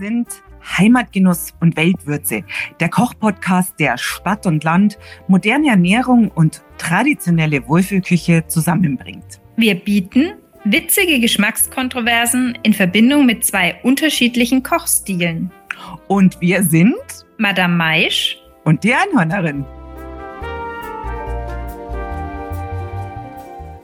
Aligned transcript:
sind 0.00 0.28
Heimatgenuss 0.78 1.54
und 1.60 1.76
Weltwürze, 1.76 2.42
der 2.80 2.88
Kochpodcast, 2.88 3.78
der 3.78 3.96
Stadt 3.98 4.46
und 4.46 4.64
Land, 4.64 4.98
moderne 5.28 5.68
Ernährung 5.68 6.30
und 6.34 6.62
traditionelle 6.78 7.66
Wohlfühlküche 7.68 8.46
zusammenbringt. 8.48 9.40
Wir 9.56 9.74
bieten 9.74 10.32
witzige 10.64 11.20
Geschmackskontroversen 11.20 12.58
in 12.62 12.72
Verbindung 12.72 13.26
mit 13.26 13.44
zwei 13.44 13.78
unterschiedlichen 13.82 14.62
Kochstilen. 14.62 15.50
Und 16.08 16.40
wir 16.40 16.62
sind 16.62 16.96
Madame 17.38 17.76
Maisch 17.76 18.38
und 18.64 18.82
die 18.84 18.94
Einhörnerin. 18.94 19.64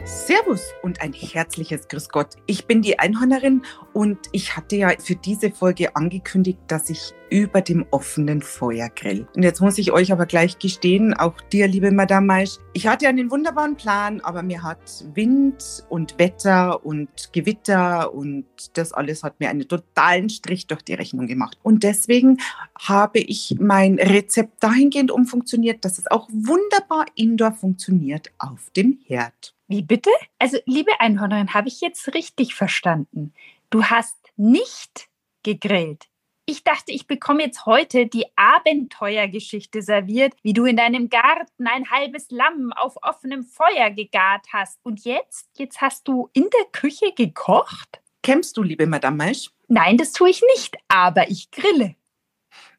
Servus 0.07 0.73
und 0.83 1.01
ein 1.01 1.13
herzliches 1.13 1.89
Grüß 1.89 2.11
Gott. 2.11 2.37
Ich 2.47 2.67
bin 2.67 2.81
die 2.81 3.01
Einhornerin 3.01 3.63
und 3.93 4.19
ich 4.31 4.57
hatte 4.57 4.77
ja 4.77 4.91
für 5.01 5.17
diese 5.17 5.51
Folge 5.51 5.97
angekündigt, 5.97 6.61
dass 6.69 6.91
ich 6.91 7.13
über 7.29 7.61
dem 7.61 7.85
offenen 7.91 8.41
Feuer 8.41 8.89
grill. 8.89 9.27
Und 9.35 9.43
jetzt 9.43 9.61
muss 9.61 9.79
ich 9.79 9.91
euch 9.91 10.13
aber 10.13 10.27
gleich 10.27 10.61
gestehen, 10.61 11.13
auch 11.13 11.41
dir, 11.53 11.67
liebe 11.67 11.91
Madame 11.91 12.25
Maisch, 12.25 12.59
ich 12.73 12.87
hatte 12.87 13.09
einen 13.09 13.33
wunderbaren 13.33 13.75
Plan, 13.75 14.21
aber 14.21 14.45
mir 14.45 14.63
hat 14.63 15.05
Wind 15.15 15.85
und 15.89 16.17
Wetter 16.21 16.87
und 16.87 17.33
Gewitter 17.33 18.15
und 18.15 18.47
das 18.75 18.93
alles 18.93 19.25
hat 19.25 19.41
mir 19.41 19.51
einen 19.51 19.67
totalen 19.67 20.29
Strich 20.29 20.69
durch 20.69 20.83
die 20.83 20.95
Rechnung 20.95 21.27
gemacht. 21.27 21.59
Und 21.65 21.83
deswegen 21.83 22.39
habe 22.79 23.19
ich 23.19 23.57
mein 23.59 23.99
Rezept 23.99 24.63
dahingehend 24.63 25.11
umfunktioniert, 25.11 25.85
dass 25.85 25.99
es 25.99 26.09
auch 26.09 26.29
wunderbar 26.31 27.07
indoor 27.17 27.51
funktioniert 27.51 28.31
auf 28.39 28.71
dem 28.77 29.01
Herd. 29.05 29.56
Wie 29.69 29.83
bitte? 29.83 30.11
Also, 30.39 30.59
liebe 30.65 31.01
Einhörnerin, 31.01 31.55
habe 31.55 31.69
ich 31.69 31.81
jetzt 31.81 32.15
richtig 32.15 32.55
verstanden? 32.55 33.35
Du 33.71 33.85
hast 33.85 34.17
nicht 34.37 35.09
gegrillt. 35.43 36.09
Ich 36.49 36.63
dachte, 36.63 36.93
ich 36.93 37.09
bekomme 37.09 37.43
jetzt 37.43 37.67
heute 37.67 38.07
die 38.07 38.27
Abenteuergeschichte 38.37 39.83
serviert, 39.83 40.33
wie 40.43 40.53
du 40.53 40.65
in 40.65 40.77
deinem 40.77 41.09
Garten 41.09 41.67
ein 41.67 41.91
halbes 41.91 42.31
Lamm 42.31 42.73
auf 42.73 42.97
offenem 43.03 43.43
Feuer 43.43 43.91
gegart 43.91 44.47
hast. 44.53 44.79
Und 44.85 45.05
jetzt? 45.05 45.49
Jetzt 45.57 45.81
hast 45.81 46.07
du 46.07 46.31
in 46.33 46.45
der 46.45 46.67
Küche 46.71 47.13
gekocht? 47.17 48.01
Kämpfst 48.23 48.57
du, 48.57 48.63
liebe 48.63 48.87
Madame 48.87 49.17
Maisch? 49.17 49.51
Nein, 49.67 49.97
das 49.97 50.13
tue 50.13 50.31
ich 50.31 50.41
nicht, 50.55 50.77
aber 50.87 51.29
ich 51.29 51.51
grille. 51.51 51.97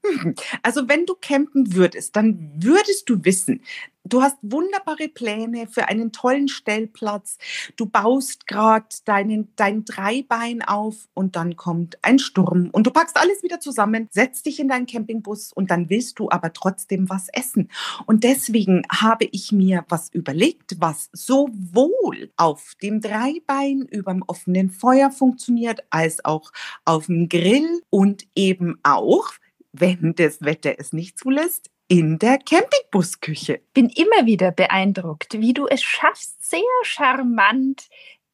Also 0.63 0.87
wenn 0.87 1.05
du 1.05 1.15
campen 1.15 1.73
würdest, 1.75 2.15
dann 2.15 2.51
würdest 2.57 3.09
du 3.09 3.23
wissen, 3.23 3.61
du 4.09 4.21
hast 4.21 4.37
wunderbare 4.41 5.09
Pläne 5.09 5.67
für 5.67 5.87
einen 5.87 6.11
tollen 6.11 6.47
Stellplatz. 6.47 7.37
Du 7.75 7.85
baust 7.85 8.47
gerade 8.47 8.87
deinen 9.05 9.51
dein 9.55 9.85
Dreibein 9.85 10.61
auf 10.61 11.07
und 11.13 11.35
dann 11.35 11.55
kommt 11.55 11.97
ein 12.01 12.19
Sturm 12.19 12.69
und 12.71 12.87
du 12.87 12.91
packst 12.91 13.17
alles 13.17 13.43
wieder 13.43 13.59
zusammen, 13.59 14.07
setzt 14.11 14.45
dich 14.45 14.59
in 14.59 14.67
deinen 14.67 14.85
Campingbus 14.85 15.51
und 15.53 15.71
dann 15.71 15.89
willst 15.89 16.19
du 16.19 16.29
aber 16.29 16.53
trotzdem 16.53 17.09
was 17.09 17.27
essen. 17.29 17.69
Und 18.05 18.23
deswegen 18.23 18.83
habe 18.89 19.25
ich 19.31 19.51
mir 19.51 19.85
was 19.89 20.09
überlegt, 20.09 20.77
was 20.79 21.09
sowohl 21.13 22.31
auf 22.37 22.73
dem 22.81 23.01
Dreibein 23.01 23.81
über 23.91 24.13
dem 24.13 24.23
offenen 24.27 24.69
Feuer 24.69 25.11
funktioniert, 25.11 25.83
als 25.89 26.23
auch 26.23 26.51
auf 26.85 27.07
dem 27.07 27.29
Grill 27.29 27.81
und 27.89 28.27
eben 28.35 28.79
auch 28.83 29.31
wenn 29.79 30.13
das 30.15 30.41
Wetter 30.41 30.75
es 30.77 30.93
nicht 30.93 31.17
zulässt, 31.17 31.69
in 31.87 32.19
der 32.19 32.37
Campingbusküche. 32.37 33.61
Bin 33.73 33.89
immer 33.89 34.25
wieder 34.25 34.51
beeindruckt, 34.51 35.39
wie 35.39 35.53
du 35.53 35.67
es 35.67 35.81
schaffst, 35.81 36.43
sehr 36.49 36.61
charmant 36.83 37.87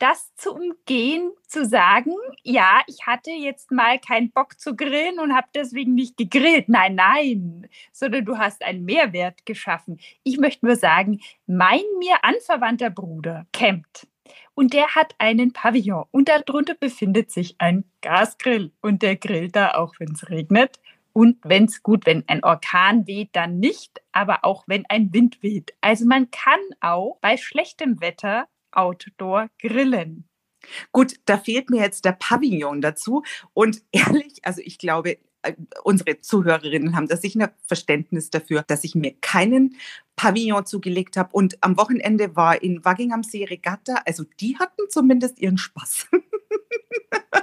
das 0.04 0.36
zu 0.36 0.52
umgehen, 0.52 1.32
zu 1.48 1.66
sagen, 1.66 2.12
ja, 2.42 2.82
ich 2.88 3.08
hatte 3.08 3.32
jetzt 3.32 3.72
mal 3.72 4.00
keinen 4.00 4.32
Bock 4.32 4.60
zu 4.60 4.76
grillen 4.76 5.18
und 5.18 5.34
habe 5.34 5.48
deswegen 5.56 5.94
nicht 5.94 6.18
gegrillt. 6.18 6.68
Nein, 6.68 6.96
nein, 6.96 7.70
sondern 7.94 8.26
du 8.26 8.38
hast 8.38 8.64
einen 8.64 8.84
Mehrwert 8.84 9.46
geschaffen. 9.46 10.02
Ich 10.24 10.38
möchte 10.38 10.66
nur 10.66 10.76
sagen, 10.76 11.22
mein 11.48 11.84
mir 12.00 12.22
anverwandter 12.24 12.90
Bruder 12.90 13.46
campt 13.54 14.06
und 14.56 14.74
der 14.74 14.88
hat 14.88 15.16
einen 15.20 15.54
Pavillon 15.54 16.04
und 16.12 16.28
darunter 16.28 16.76
befindet 16.76 17.32
sich 17.32 17.56
ein 17.60 17.86
Gasgrill 18.02 18.74
und 18.82 19.04
der 19.04 19.16
grillt 19.16 19.56
da 19.56 19.76
auch, 19.76 19.94
wenn 20.00 20.12
es 20.12 20.30
regnet 20.30 20.80
und 21.14 21.38
wenn 21.44 21.66
es 21.66 21.84
gut, 21.84 22.06
wenn 22.06 22.28
ein 22.28 22.44
Orkan 22.44 23.06
weht, 23.08 23.30
dann 23.34 23.60
nicht, 23.60 24.02
aber 24.12 24.44
auch 24.44 24.64
wenn 24.68 24.86
ein 24.90 25.14
Wind 25.14 25.42
weht. 25.44 25.74
Also 25.80 26.06
man 26.06 26.32
kann 26.32 26.60
auch 26.82 27.20
bei 27.22 27.38
schlechtem 27.38 28.02
Wetter 28.02 28.48
Outdoor 28.72 29.50
grillen. 29.60 30.28
Gut, 30.92 31.16
da 31.26 31.38
fehlt 31.38 31.70
mir 31.70 31.82
jetzt 31.82 32.06
der 32.06 32.14
Pavillon 32.14 32.82
dazu. 32.82 33.24
Und 33.54 33.84
ehrlich, 33.92 34.40
also 34.44 34.62
ich 34.64 34.80
glaube, 34.80 35.20
äh, 35.44 35.54
unsere 35.84 36.20
Zuhörerinnen 36.22 36.96
haben 36.96 37.08
da 37.08 37.18
sicher 37.18 37.54
Verständnis 37.68 38.32
dafür, 38.32 38.64
dass 38.64 38.84
ich 38.84 38.96
mir 38.96 39.14
keinen 39.22 39.78
Pavillon 40.16 40.66
zugelegt 40.66 41.18
habe. 41.18 41.30
Und 41.34 41.62
am 41.62 41.78
Wochenende 41.78 42.36
war 42.36 42.64
in 42.64 42.84
Wagginghamsee 42.84 43.46
Regatta, 43.46 44.02
also 44.06 44.24
die 44.40 44.58
hatten 44.58 44.90
zumindest 44.90 45.40
ihren 45.40 45.60
Spaß. 45.60 46.08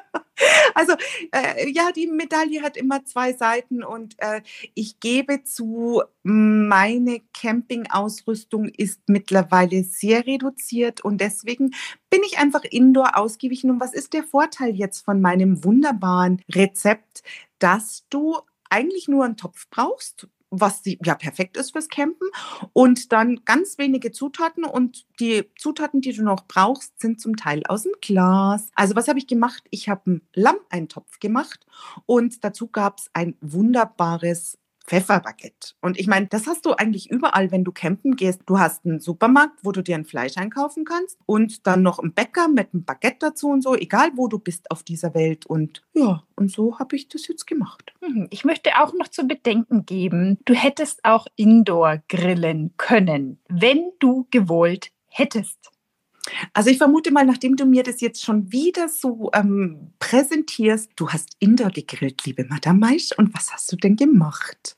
Also 0.75 0.95
äh, 1.33 1.69
ja, 1.71 1.93
die 1.93 2.07
Medaille 2.07 2.63
hat 2.63 2.77
immer 2.77 3.05
zwei 3.05 3.33
Seiten 3.33 3.83
und 3.83 4.15
äh, 4.19 4.41
ich 4.75 5.01
gebe 5.01 5.43
zu, 5.43 6.03
meine 6.23 7.21
Campingausrüstung 7.35 8.67
ist 8.67 9.01
mittlerweile 9.07 9.85
sehr 9.85 10.27
reduziert 10.27 11.05
und 11.05 11.21
deswegen 11.21 11.71
bin 12.09 12.23
ich 12.27 12.39
einfach 12.39 12.65
indoor 12.65 13.17
ausgewichen. 13.17 13.71
Und 13.71 13.81
was 13.81 13.95
ist 13.95 14.13
der 14.13 14.25
Vorteil 14.25 14.75
jetzt 14.75 15.05
von 15.05 15.21
meinem 15.21 15.65
wunderbaren 15.65 16.43
Rezept, 16.53 17.23
dass 17.59 18.07
du 18.11 18.39
eigentlich 18.69 19.09
nur 19.09 19.25
einen 19.25 19.37
Topf 19.37 19.69
brauchst, 19.71 20.29
was 20.51 20.83
die, 20.83 20.99
ja 21.05 21.15
perfekt 21.15 21.57
ist 21.57 21.73
fürs 21.73 21.89
Campen. 21.89 22.29
Und 22.73 23.13
dann 23.13 23.41
ganz 23.45 23.79
wenige 23.79 24.13
Zutaten 24.13 24.65
und 24.65 25.07
die 25.21 25.45
Zutaten, 25.59 26.01
die 26.01 26.13
du 26.13 26.23
noch 26.23 26.47
brauchst, 26.47 27.01
sind 27.01 27.21
zum 27.21 27.37
Teil 27.37 27.63
aus 27.69 27.85
dem 27.85 27.93
Glas. 28.01 28.71
Also 28.75 28.97
was 28.97 29.09
habe 29.09 29.19
ich 29.19 29.27
gemacht? 29.27 29.65
Ich 29.71 29.89
habe 29.89 30.03
einen 30.07 30.23
Lammeintopf 30.35 31.21
gemacht 31.21 31.67
und 32.07 32.45
dazu 32.45 32.67
gab 32.69 32.99
es 32.99 33.11
ein 33.13 33.37
wunderbares 33.41 34.59
Pfefferbaguette. 34.91 35.75
Und 35.81 36.01
ich 36.01 36.09
meine, 36.09 36.27
das 36.27 36.49
hast 36.49 36.67
du 36.67 36.73
eigentlich 36.73 37.11
überall, 37.11 37.53
wenn 37.53 37.63
du 37.63 37.71
campen 37.71 38.17
gehst. 38.17 38.43
Du 38.47 38.59
hast 38.59 38.85
einen 38.85 38.99
Supermarkt, 38.99 39.61
wo 39.63 39.71
du 39.71 39.83
dir 39.83 39.95
ein 39.95 40.05
Fleisch 40.05 40.37
einkaufen 40.37 40.85
kannst 40.85 41.17
und 41.27 41.65
dann 41.69 41.83
noch 41.83 42.01
einen 42.01 42.13
Bäcker 42.13 42.49
mit 42.49 42.75
einem 42.75 42.85
Baguette 42.85 43.19
dazu 43.21 43.51
und 43.51 43.63
so, 43.63 43.77
egal 43.77 44.11
wo 44.17 44.27
du 44.27 44.41
bist 44.41 44.69
auf 44.73 44.83
dieser 44.83 45.15
Welt. 45.15 45.47
Und 45.47 45.85
ja, 45.93 46.25
und 46.35 46.51
so 46.51 46.81
habe 46.81 46.97
ich 46.97 47.09
das 47.09 47.29
jetzt 47.29 47.47
gemacht. 47.47 47.93
Mhm. 48.01 48.27
Ich 48.31 48.45
möchte 48.45 48.71
auch 48.81 48.93
noch 48.93 49.07
zu 49.07 49.29
bedenken 49.29 49.87
geben, 49.87 50.39
du 50.45 50.55
hättest 50.55 51.05
auch 51.05 51.29
Indoor 51.37 52.03
grillen 52.09 52.75
können, 52.77 53.39
wenn 53.49 53.93
du 54.01 54.27
gewollt 54.33 54.91
hättest. 55.07 55.71
Also 56.53 56.71
ich 56.71 56.79
vermute 56.79 57.11
mal, 57.11 57.25
nachdem 57.25 57.57
du 57.57 57.67
mir 57.67 57.83
das 57.83 58.01
jetzt 58.01 58.25
schon 58.25 58.53
wieder 58.53 58.89
so 58.89 59.31
ähm, 59.35 59.93
präsentierst, 59.99 60.93
du 60.97 61.11
hast 61.11 61.37
Inder 61.39 61.71
gegrillt, 61.71 62.25
liebe 62.25 62.45
Madame 62.45 62.79
Maisch. 62.79 63.11
Und 63.17 63.35
was 63.35 63.53
hast 63.53 63.71
du 63.73 63.77
denn 63.77 63.97
gemacht? 63.97 64.77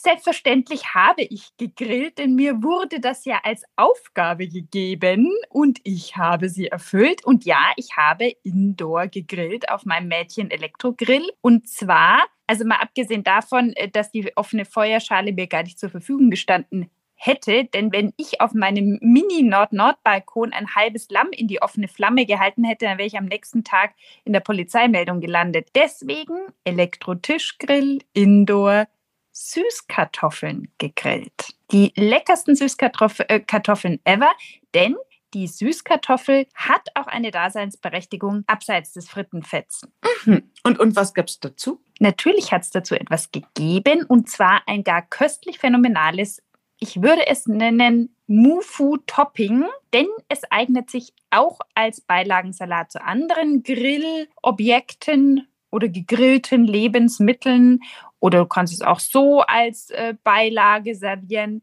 Selbstverständlich 0.00 0.94
habe 0.94 1.22
ich 1.22 1.48
gegrillt, 1.56 2.18
denn 2.18 2.34
mir 2.36 2.62
wurde 2.62 3.00
das 3.00 3.24
ja 3.24 3.40
als 3.42 3.64
Aufgabe 3.74 4.46
gegeben 4.46 5.32
und 5.48 5.80
ich 5.82 6.16
habe 6.16 6.48
sie 6.48 6.68
erfüllt. 6.68 7.24
Und 7.24 7.44
ja, 7.44 7.72
ich 7.76 7.96
habe 7.96 8.32
indoor 8.44 9.08
gegrillt 9.08 9.68
auf 9.68 9.84
meinem 9.84 10.08
Mädchen 10.08 10.50
Elektrogrill. 10.50 11.28
Und 11.40 11.68
zwar, 11.68 12.24
also 12.46 12.64
mal 12.64 12.76
abgesehen 12.76 13.24
davon, 13.24 13.72
äh, 13.72 13.88
dass 13.88 14.12
die 14.12 14.36
offene 14.36 14.64
Feuerschale 14.64 15.32
mir 15.32 15.48
gar 15.48 15.64
nicht 15.64 15.80
zur 15.80 15.90
Verfügung 15.90 16.30
gestanden 16.30 16.88
hätte, 17.16 17.64
denn 17.64 17.92
wenn 17.92 18.12
ich 18.16 18.40
auf 18.40 18.52
meinem 18.52 18.98
Mini-Nord-Nord-Balkon 19.00 20.52
ein 20.52 20.74
halbes 20.74 21.08
Lamm 21.10 21.28
in 21.32 21.48
die 21.48 21.60
offene 21.62 21.88
Flamme 21.88 22.26
gehalten 22.26 22.62
hätte, 22.62 22.84
dann 22.84 22.98
wäre 22.98 23.06
ich 23.06 23.18
am 23.18 23.24
nächsten 23.24 23.64
Tag 23.64 23.94
in 24.24 24.32
der 24.32 24.40
Polizeimeldung 24.40 25.20
gelandet. 25.20 25.70
Deswegen 25.74 26.36
Elektrotischgrill, 26.64 28.00
Indoor, 28.12 28.86
Süßkartoffeln 29.32 30.68
gegrillt. 30.78 31.54
Die 31.72 31.92
leckersten 31.96 32.54
Süßkartoffeln 32.54 34.00
äh, 34.04 34.12
ever, 34.12 34.30
denn 34.74 34.96
die 35.34 35.46
Süßkartoffel 35.46 36.46
hat 36.54 36.88
auch 36.94 37.08
eine 37.08 37.30
Daseinsberechtigung 37.30 38.44
abseits 38.46 38.92
des 38.92 39.10
Frittenfetts. 39.10 39.86
Mhm. 40.24 40.50
Und, 40.62 40.78
und 40.78 40.96
was 40.96 41.12
gab 41.12 41.26
es 41.26 41.40
dazu? 41.40 41.82
Natürlich 41.98 42.52
hat 42.52 42.62
es 42.62 42.70
dazu 42.70 42.94
etwas 42.94 43.32
gegeben 43.32 44.04
und 44.06 44.30
zwar 44.30 44.62
ein 44.66 44.84
gar 44.84 45.02
köstlich 45.02 45.58
phänomenales 45.58 46.42
ich 46.78 47.02
würde 47.02 47.26
es 47.26 47.46
nennen 47.46 48.14
Mufu-Topping, 48.26 49.64
denn 49.92 50.06
es 50.28 50.42
eignet 50.50 50.90
sich 50.90 51.12
auch 51.30 51.60
als 51.74 52.00
Beilagensalat 52.00 52.92
zu 52.92 53.02
anderen 53.02 53.62
Grillobjekten 53.62 55.48
oder 55.70 55.88
gegrillten 55.88 56.64
Lebensmitteln 56.64 57.80
oder 58.20 58.40
du 58.40 58.46
kannst 58.46 58.72
es 58.72 58.82
auch 58.82 59.00
so 59.00 59.40
als 59.40 59.90
äh, 59.90 60.14
Beilage 60.24 60.94
servieren. 60.94 61.62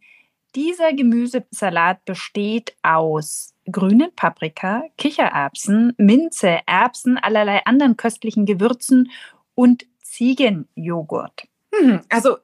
Dieser 0.55 0.93
Gemüsesalat 0.93 2.05
besteht 2.05 2.75
aus 2.83 3.55
grünen 3.71 4.13
Paprika, 4.15 4.83
Kichererbsen, 4.97 5.93
Minze, 5.97 6.59
Erbsen, 6.65 7.17
allerlei 7.17 7.65
anderen 7.65 7.97
köstlichen 7.97 8.45
Gewürzen 8.45 9.09
und 9.55 9.85
Ziegenjoghurt. 10.01 11.47
Hm, 11.73 12.01
also 12.09 12.37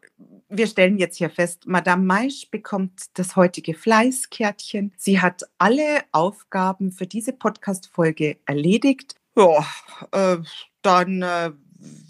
wir 0.49 0.67
stellen 0.67 0.97
jetzt 0.97 1.17
hier 1.17 1.29
fest, 1.29 1.67
Madame 1.67 2.03
Maisch 2.03 2.49
bekommt 2.49 3.17
das 3.17 3.35
heutige 3.35 3.73
Fleißkärtchen. 3.73 4.93
Sie 4.97 5.21
hat 5.21 5.43
alle 5.57 6.01
Aufgaben 6.11 6.91
für 6.91 7.05
diese 7.05 7.33
Podcast-Folge 7.33 8.37
erledigt. 8.45 9.15
Ja, 9.35 9.65
äh, 10.11 10.37
dann 10.81 11.21
äh, 11.21 11.51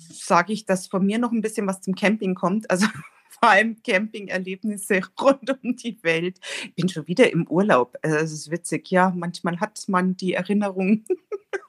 sage 0.10 0.54
ich, 0.54 0.66
dass 0.66 0.88
von 0.88 1.06
mir 1.06 1.20
noch 1.20 1.32
ein 1.32 1.42
bisschen 1.42 1.68
was 1.68 1.82
zum 1.82 1.96
Camping 1.96 2.34
kommt. 2.34 2.70
Also 2.72 2.88
vor 3.40 3.50
allem 3.50 3.82
Campingerlebnisse 3.84 5.02
rund 5.20 5.50
um 5.64 5.76
die 5.76 6.02
Welt. 6.04 6.40
Ich 6.64 6.76
bin 6.76 6.90
schon 6.90 7.08
wieder 7.08 7.32
im 7.32 7.48
Urlaub. 7.48 7.98
Also, 8.02 8.18
es 8.18 8.32
ist 8.32 8.52
witzig, 8.52 8.90
ja, 8.90 9.14
manchmal 9.16 9.60
hat 9.60 9.84
man 9.88 10.16
die 10.16 10.34
Erinnerung. 10.34 11.04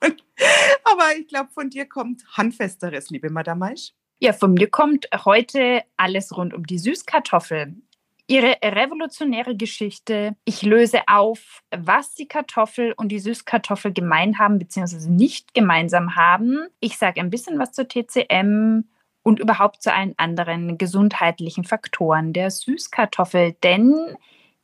Aber 0.85 1.17
ich 1.19 1.29
glaube, 1.29 1.51
von 1.53 1.71
dir 1.71 1.87
kommt 1.87 2.25
Handfesteres, 2.37 3.11
liebe 3.11 3.31
Madame 3.31 3.59
Maisch. 3.59 3.93
Ja, 4.23 4.35
von 4.35 4.53
mir 4.53 4.69
kommt 4.69 5.09
heute 5.25 5.83
alles 5.97 6.37
rund 6.37 6.53
um 6.53 6.67
die 6.67 6.79
Süßkartoffel. 6.79 7.75
Ihre 8.27 8.59
revolutionäre 8.63 9.57
Geschichte. 9.57 10.37
Ich 10.45 10.61
löse 10.61 11.01
auf, 11.07 11.63
was 11.71 12.15
die 12.15 12.29
Kartoffel 12.29 12.93
und 12.93 13.09
die 13.09 13.19
Süßkartoffel 13.19 13.95
gemein 13.95 14.39
haben 14.39 14.59
bzw. 14.59 15.09
nicht 15.09 15.55
gemeinsam 15.55 16.17
haben. 16.17 16.69
Ich 16.81 16.99
sage 16.99 17.19
ein 17.19 17.31
bisschen 17.31 17.59
was 17.59 17.73
zur 17.73 17.89
TCM 17.89 18.85
und 19.23 19.41
überhaupt 19.41 19.83
zu 19.83 19.93
allen 19.93 20.15
anderen 20.19 20.77
gesundheitlichen 20.77 21.65
Faktoren 21.65 22.35
der 22.35 22.51
Süßkartoffel. 22.51 23.57
Denn 23.63 24.17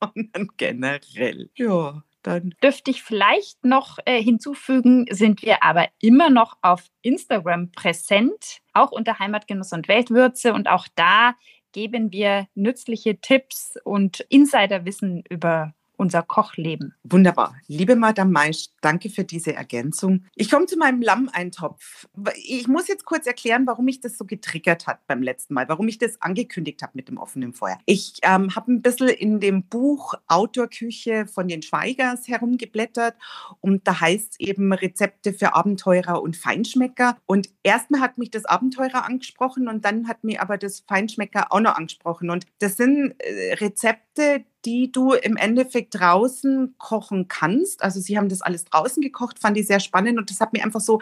sondern 0.00 0.48
generell. 0.56 1.50
Ja 1.54 2.02
dann. 2.26 2.54
Dürfte 2.62 2.90
ich 2.90 3.02
vielleicht 3.02 3.64
noch 3.64 3.98
äh, 4.04 4.22
hinzufügen, 4.22 5.06
sind 5.10 5.42
wir 5.42 5.62
aber 5.62 5.86
immer 6.00 6.30
noch 6.30 6.56
auf 6.62 6.84
Instagram 7.02 7.70
präsent, 7.72 8.60
auch 8.72 8.90
unter 8.90 9.18
Heimatgenuss 9.18 9.72
und 9.72 9.88
Weltwürze. 9.88 10.52
Und 10.52 10.68
auch 10.68 10.86
da 10.94 11.34
geben 11.72 12.10
wir 12.10 12.48
nützliche 12.54 13.20
Tipps 13.20 13.76
und 13.84 14.20
Insiderwissen 14.28 15.22
über 15.28 15.74
unser 15.96 16.22
Kochleben. 16.22 16.94
Wunderbar. 17.04 17.56
Liebe 17.66 17.96
Madame 17.96 18.30
Maisch, 18.30 18.68
danke 18.80 19.10
für 19.10 19.24
diese 19.24 19.54
Ergänzung. 19.54 20.24
Ich 20.34 20.50
komme 20.50 20.66
zu 20.66 20.76
meinem 20.76 21.02
Lammeintopf. 21.02 22.08
Ich 22.34 22.68
muss 22.68 22.88
jetzt 22.88 23.04
kurz 23.04 23.26
erklären, 23.26 23.66
warum 23.66 23.86
mich 23.86 24.00
das 24.00 24.18
so 24.18 24.24
getriggert 24.24 24.86
hat 24.86 25.06
beim 25.06 25.22
letzten 25.22 25.54
Mal, 25.54 25.68
warum 25.68 25.88
ich 25.88 25.98
das 25.98 26.20
angekündigt 26.20 26.82
habe 26.82 26.92
mit 26.94 27.08
dem 27.08 27.18
offenen 27.18 27.52
Feuer. 27.52 27.78
Ich 27.86 28.14
ähm, 28.22 28.54
habe 28.54 28.72
ein 28.72 28.82
bisschen 28.82 29.08
in 29.08 29.40
dem 29.40 29.64
Buch 29.64 30.14
Outdoor-Küche 30.28 31.26
von 31.26 31.48
den 31.48 31.62
Schweigers 31.62 32.28
herumgeblättert 32.28 33.14
und 33.60 33.86
da 33.86 34.00
heißt 34.00 34.32
es 34.32 34.40
eben 34.40 34.72
Rezepte 34.72 35.32
für 35.32 35.54
Abenteurer 35.54 36.22
und 36.22 36.36
Feinschmecker. 36.36 37.16
Und 37.26 37.50
erstmal 37.62 38.00
hat 38.00 38.18
mich 38.18 38.30
das 38.30 38.44
Abenteurer 38.44 39.04
angesprochen 39.04 39.68
und 39.68 39.84
dann 39.84 40.08
hat 40.08 40.24
mir 40.24 40.42
aber 40.42 40.58
das 40.58 40.80
Feinschmecker 40.80 41.52
auch 41.52 41.60
noch 41.60 41.76
angesprochen. 41.76 42.30
Und 42.30 42.46
das 42.58 42.76
sind 42.76 43.14
äh, 43.18 43.54
Rezepte, 43.54 44.44
die 44.66 44.90
du 44.90 45.12
im 45.12 45.36
Endeffekt 45.36 45.94
draußen 45.94 46.74
kochen 46.76 47.28
kannst. 47.28 47.84
Also 47.84 48.00
sie 48.00 48.18
haben 48.18 48.28
das 48.28 48.42
alles 48.42 48.64
draußen 48.64 49.00
gekocht, 49.00 49.38
fand 49.38 49.56
ich 49.56 49.68
sehr 49.68 49.78
spannend 49.78 50.18
und 50.18 50.28
das 50.28 50.40
hat 50.40 50.52
mir 50.52 50.64
einfach 50.64 50.80
so 50.80 51.00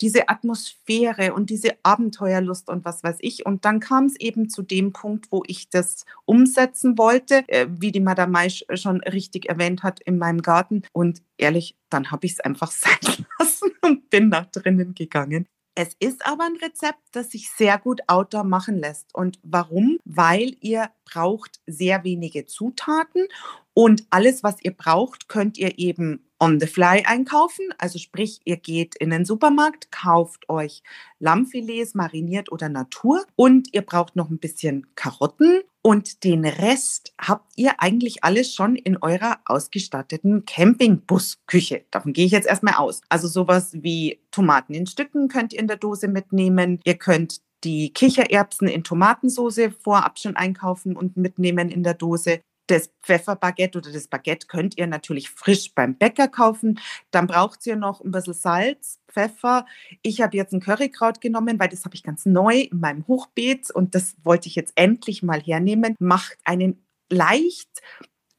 diese 0.00 0.28
Atmosphäre 0.28 1.32
und 1.32 1.48
diese 1.48 1.70
Abenteuerlust 1.84 2.68
und 2.68 2.84
was 2.84 3.04
weiß 3.04 3.18
ich. 3.20 3.46
Und 3.46 3.64
dann 3.64 3.78
kam 3.78 4.06
es 4.06 4.16
eben 4.18 4.50
zu 4.50 4.62
dem 4.62 4.92
Punkt, 4.92 5.30
wo 5.30 5.44
ich 5.46 5.70
das 5.70 6.04
umsetzen 6.24 6.98
wollte, 6.98 7.48
äh, 7.48 7.68
wie 7.70 7.92
die 7.92 8.00
Madame 8.00 8.32
Maisch 8.32 8.64
schon 8.74 9.00
richtig 9.02 9.48
erwähnt 9.48 9.84
hat, 9.84 10.00
in 10.00 10.18
meinem 10.18 10.42
Garten. 10.42 10.82
Und 10.92 11.22
ehrlich, 11.38 11.76
dann 11.90 12.10
habe 12.10 12.26
ich 12.26 12.32
es 12.32 12.40
einfach 12.40 12.70
sein 12.72 13.26
lassen 13.38 13.70
und 13.82 14.10
bin 14.10 14.28
nach 14.28 14.46
drinnen 14.46 14.94
gegangen. 14.94 15.46
Es 15.74 15.96
ist 15.98 16.24
aber 16.24 16.44
ein 16.44 16.56
Rezept, 16.56 17.00
das 17.12 17.32
sich 17.32 17.50
sehr 17.50 17.78
gut 17.78 18.00
outdoor 18.06 18.44
machen 18.44 18.78
lässt. 18.78 19.12
Und 19.14 19.40
warum? 19.42 19.98
Weil 20.04 20.56
ihr 20.60 20.90
braucht 21.04 21.60
sehr 21.66 22.04
wenige 22.04 22.46
Zutaten 22.46 23.26
und 23.74 24.06
alles, 24.10 24.44
was 24.44 24.62
ihr 24.62 24.72
braucht, 24.72 25.28
könnt 25.28 25.58
ihr 25.58 25.78
eben 25.78 26.24
on 26.44 26.60
the 26.60 26.66
fly 26.66 27.02
einkaufen. 27.06 27.64
Also 27.78 27.98
sprich, 27.98 28.40
ihr 28.44 28.58
geht 28.58 28.94
in 28.96 29.10
den 29.10 29.24
Supermarkt, 29.24 29.90
kauft 29.90 30.48
euch 30.50 30.82
Lammfilets, 31.18 31.94
mariniert 31.94 32.52
oder 32.52 32.68
Natur 32.68 33.24
und 33.34 33.72
ihr 33.72 33.80
braucht 33.80 34.14
noch 34.14 34.28
ein 34.28 34.38
bisschen 34.38 34.86
Karotten 34.94 35.62
und 35.80 36.22
den 36.22 36.44
Rest 36.44 37.14
habt 37.18 37.52
ihr 37.56 37.80
eigentlich 37.80 38.24
alles 38.24 38.54
schon 38.54 38.76
in 38.76 38.98
eurer 38.98 39.38
ausgestatteten 39.46 40.44
Campingbusküche. 40.44 41.86
Davon 41.90 42.12
gehe 42.12 42.26
ich 42.26 42.32
jetzt 42.32 42.46
erstmal 42.46 42.74
aus. 42.74 43.00
Also 43.08 43.26
sowas 43.26 43.72
wie 43.80 44.20
Tomaten 44.30 44.74
in 44.74 44.86
Stücken 44.86 45.28
könnt 45.28 45.54
ihr 45.54 45.60
in 45.60 45.68
der 45.68 45.78
Dose 45.78 46.08
mitnehmen. 46.08 46.78
Ihr 46.84 46.96
könnt 46.96 47.40
die 47.64 47.90
Kichererbsen 47.90 48.68
in 48.68 48.84
Tomatensauce 48.84 49.70
vorab 49.82 50.18
schon 50.18 50.36
einkaufen 50.36 50.94
und 50.94 51.16
mitnehmen 51.16 51.70
in 51.70 51.82
der 51.82 51.94
Dose. 51.94 52.40
Das 52.66 52.90
Pfefferbaguette 53.02 53.78
oder 53.78 53.92
das 53.92 54.08
Baguette 54.08 54.46
könnt 54.46 54.78
ihr 54.78 54.86
natürlich 54.86 55.30
frisch 55.30 55.74
beim 55.74 55.96
Bäcker 55.96 56.28
kaufen. 56.28 56.80
Dann 57.10 57.26
braucht 57.26 57.66
ihr 57.66 57.76
noch 57.76 58.00
ein 58.02 58.10
bisschen 58.10 58.34
Salz, 58.34 59.00
Pfeffer. 59.08 59.66
Ich 60.02 60.20
habe 60.20 60.36
jetzt 60.36 60.52
ein 60.52 60.60
Currykraut 60.60 61.20
genommen, 61.20 61.60
weil 61.60 61.68
das 61.68 61.84
habe 61.84 61.94
ich 61.94 62.02
ganz 62.02 62.24
neu 62.24 62.60
in 62.60 62.80
meinem 62.80 63.06
Hochbeet 63.06 63.70
und 63.70 63.94
das 63.94 64.16
wollte 64.22 64.48
ich 64.48 64.54
jetzt 64.54 64.72
endlich 64.76 65.22
mal 65.22 65.40
hernehmen. 65.40 65.94
Macht 65.98 66.38
einen 66.44 66.84
leicht 67.10 67.68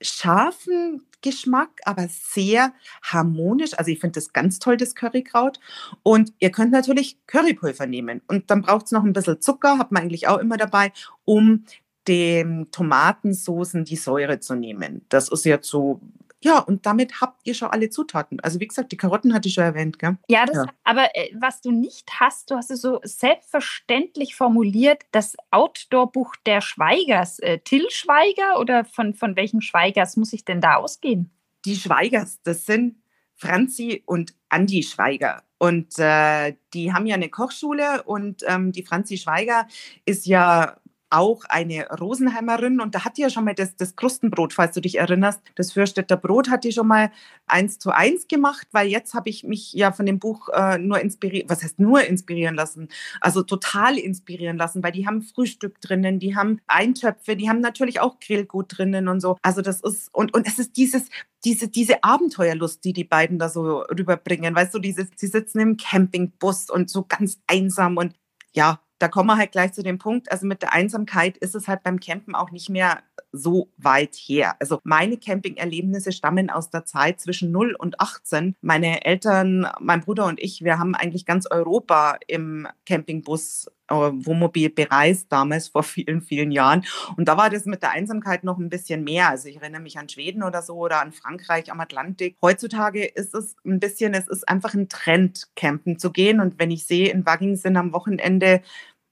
scharfen 0.01 1.05
Geschmack, 1.21 1.81
aber 1.85 2.07
sehr 2.07 2.73
harmonisch. 3.01 3.73
Also 3.77 3.89
ich 3.89 3.99
finde 3.99 4.19
das 4.19 4.31
ganz 4.31 4.59
toll, 4.59 4.77
das 4.77 4.93
Currykraut. 4.93 5.59
Und 6.03 6.33
ihr 6.39 6.51
könnt 6.51 6.71
natürlich 6.71 7.17
Currypulver 7.25 7.87
nehmen. 7.87 8.21
Und 8.27 8.51
dann 8.51 8.61
braucht 8.61 8.85
es 8.85 8.91
noch 8.91 9.03
ein 9.03 9.13
bisschen 9.13 9.41
Zucker, 9.41 9.79
hat 9.79 9.91
man 9.91 10.03
eigentlich 10.03 10.27
auch 10.27 10.37
immer 10.37 10.57
dabei, 10.57 10.91
um 11.23 11.65
den 12.07 12.69
Tomatensoßen 12.71 13.85
die 13.85 13.95
Säure 13.95 14.39
zu 14.39 14.55
nehmen. 14.55 15.05
Das 15.09 15.29
ist 15.29 15.45
jetzt 15.45 15.69
so 15.69 16.01
ja, 16.45 16.59
und 16.59 16.85
damit 16.85 17.21
habt 17.21 17.41
ihr 17.45 17.55
schon 17.55 17.71
alle 17.71 17.89
Zutaten. 17.89 18.39
Also 18.39 18.59
wie 18.59 18.67
gesagt, 18.67 18.91
die 18.91 18.97
Karotten 18.97 19.33
hatte 19.33 19.47
ich 19.47 19.55
schon 19.55 19.63
erwähnt, 19.63 19.97
gell? 19.97 20.15
Ja, 20.27 20.45
das, 20.45 20.57
ja. 20.57 20.65
aber 20.83 21.07
äh, 21.15 21.31
was 21.39 21.61
du 21.61 21.71
nicht 21.71 22.19
hast, 22.19 22.51
du 22.51 22.55
hast 22.55 22.69
es 22.69 22.81
so 22.81 22.99
selbstverständlich 23.01 24.35
formuliert, 24.35 25.01
das 25.11 25.35
Outdoor-Buch 25.49 26.35
der 26.45 26.61
Schweigers. 26.61 27.39
Äh, 27.39 27.57
Till 27.59 27.89
Schweiger 27.89 28.59
oder 28.59 28.85
von, 28.85 29.15
von 29.15 29.35
welchem 29.35 29.59
Schweigers 29.59 30.17
muss 30.17 30.33
ich 30.33 30.45
denn 30.45 30.61
da 30.61 30.75
ausgehen? 30.75 31.31
Die 31.65 31.75
Schweigers, 31.75 32.39
das 32.43 32.67
sind 32.67 32.97
Franzi 33.33 34.03
und 34.05 34.35
Andi 34.49 34.83
Schweiger. 34.83 35.41
Und 35.57 35.97
äh, 35.97 36.53
die 36.75 36.93
haben 36.93 37.07
ja 37.07 37.15
eine 37.15 37.29
Kochschule 37.29 38.03
und 38.03 38.43
ähm, 38.45 38.71
die 38.71 38.83
Franzi 38.83 39.17
Schweiger 39.17 39.67
ist 40.05 40.27
ja 40.27 40.77
auch 41.15 41.45
eine 41.47 41.87
Rosenheimerin 41.89 42.81
und 42.81 42.93
da 42.93 43.05
hat 43.05 43.17
die 43.17 43.21
ja 43.21 43.29
schon 43.29 43.45
mal 43.45 43.55
das, 43.55 43.75
das 43.75 43.95
Krustenbrot, 43.95 44.53
falls 44.53 44.75
du 44.75 44.81
dich 44.81 44.97
erinnerst. 44.97 45.41
Das 45.55 45.71
Fürstädter 45.71 46.17
Brot 46.17 46.49
hat 46.49 46.63
die 46.63 46.71
schon 46.71 46.87
mal 46.87 47.11
eins 47.47 47.79
zu 47.79 47.91
eins 47.91 48.27
gemacht, 48.27 48.67
weil 48.71 48.87
jetzt 48.87 49.13
habe 49.13 49.29
ich 49.29 49.43
mich 49.43 49.71
ja 49.73 49.91
von 49.91 50.05
dem 50.05 50.19
Buch 50.19 50.49
äh, 50.49 50.77
nur 50.77 50.99
inspiriert, 50.99 51.49
was 51.49 51.63
heißt 51.63 51.79
nur 51.79 52.03
inspirieren 52.03 52.55
lassen? 52.55 52.89
Also 53.21 53.43
total 53.43 53.97
inspirieren 53.97 54.57
lassen, 54.57 54.83
weil 54.83 54.91
die 54.91 55.07
haben 55.07 55.21
Frühstück 55.21 55.79
drinnen, 55.79 56.19
die 56.19 56.35
haben 56.35 56.59
Eintöpfe, 56.67 57.35
die 57.35 57.49
haben 57.49 57.61
natürlich 57.61 57.99
auch 58.01 58.19
Grillgut 58.19 58.77
drinnen 58.77 59.07
und 59.07 59.21
so. 59.21 59.37
Also 59.41 59.61
das 59.61 59.81
ist, 59.81 60.13
und, 60.13 60.33
und 60.33 60.45
es 60.47 60.59
ist 60.59 60.75
dieses, 60.75 61.09
diese, 61.45 61.67
diese 61.69 62.03
Abenteuerlust, 62.03 62.83
die 62.83 62.93
die 62.93 63.03
beiden 63.03 63.39
da 63.39 63.49
so 63.49 63.81
rüberbringen. 63.83 64.53
Weißt 64.55 64.73
du, 64.73 64.79
dieses, 64.79 65.07
sie 65.15 65.27
sitzen 65.27 65.59
im 65.59 65.77
Campingbus 65.77 66.69
und 66.69 66.89
so 66.89 67.05
ganz 67.07 67.39
einsam 67.47 67.97
und 67.97 68.15
ja, 68.53 68.79
da 68.99 69.07
kommen 69.07 69.27
wir 69.27 69.37
halt 69.37 69.51
gleich 69.51 69.73
zu 69.73 69.83
dem 69.83 69.97
Punkt. 69.97 70.31
Also 70.31 70.45
mit 70.45 70.61
der 70.61 70.73
Einsamkeit 70.73 71.37
ist 71.37 71.55
es 71.55 71.67
halt 71.67 71.83
beim 71.83 71.99
Campen 71.99 72.35
auch 72.35 72.51
nicht 72.51 72.69
mehr 72.69 72.99
so 73.31 73.69
weit 73.77 74.15
her. 74.15 74.55
Also 74.59 74.79
meine 74.83 75.17
Campingerlebnisse 75.17 76.11
stammen 76.11 76.49
aus 76.49 76.69
der 76.69 76.85
Zeit 76.85 77.19
zwischen 77.19 77.51
0 77.51 77.75
und 77.77 77.99
18. 77.99 78.55
Meine 78.61 79.05
Eltern, 79.05 79.67
mein 79.79 80.01
Bruder 80.01 80.25
und 80.25 80.39
ich, 80.39 80.63
wir 80.63 80.79
haben 80.79 80.95
eigentlich 80.95 81.25
ganz 81.25 81.45
Europa 81.49 82.17
im 82.27 82.67
Campingbus 82.85 83.69
Wohnmobil 83.89 84.69
bereist, 84.69 85.31
damals 85.31 85.67
vor 85.69 85.83
vielen, 85.83 86.21
vielen 86.21 86.51
Jahren. 86.51 86.85
Und 87.17 87.27
da 87.27 87.37
war 87.37 87.49
das 87.49 87.65
mit 87.65 87.81
der 87.81 87.91
Einsamkeit 87.91 88.43
noch 88.43 88.57
ein 88.57 88.69
bisschen 88.69 89.03
mehr. 89.03 89.29
Also 89.29 89.47
ich 89.47 89.57
erinnere 89.57 89.81
mich 89.81 89.97
an 89.97 90.09
Schweden 90.09 90.43
oder 90.43 90.61
so 90.61 90.75
oder 90.75 91.01
an 91.01 91.11
Frankreich 91.11 91.71
am 91.71 91.79
Atlantik. 91.79 92.37
Heutzutage 92.41 93.05
ist 93.05 93.33
es 93.35 93.55
ein 93.65 93.79
bisschen, 93.79 94.13
es 94.13 94.27
ist 94.27 94.47
einfach 94.47 94.73
ein 94.73 94.89
Trend, 94.89 95.47
campen 95.55 95.99
zu 95.99 96.11
gehen. 96.11 96.39
Und 96.39 96.59
wenn 96.59 96.71
ich 96.71 96.85
sehe, 96.85 97.09
in 97.09 97.25
Wagging 97.25 97.55
sind 97.55 97.77
am 97.77 97.93
Wochenende 97.93 98.61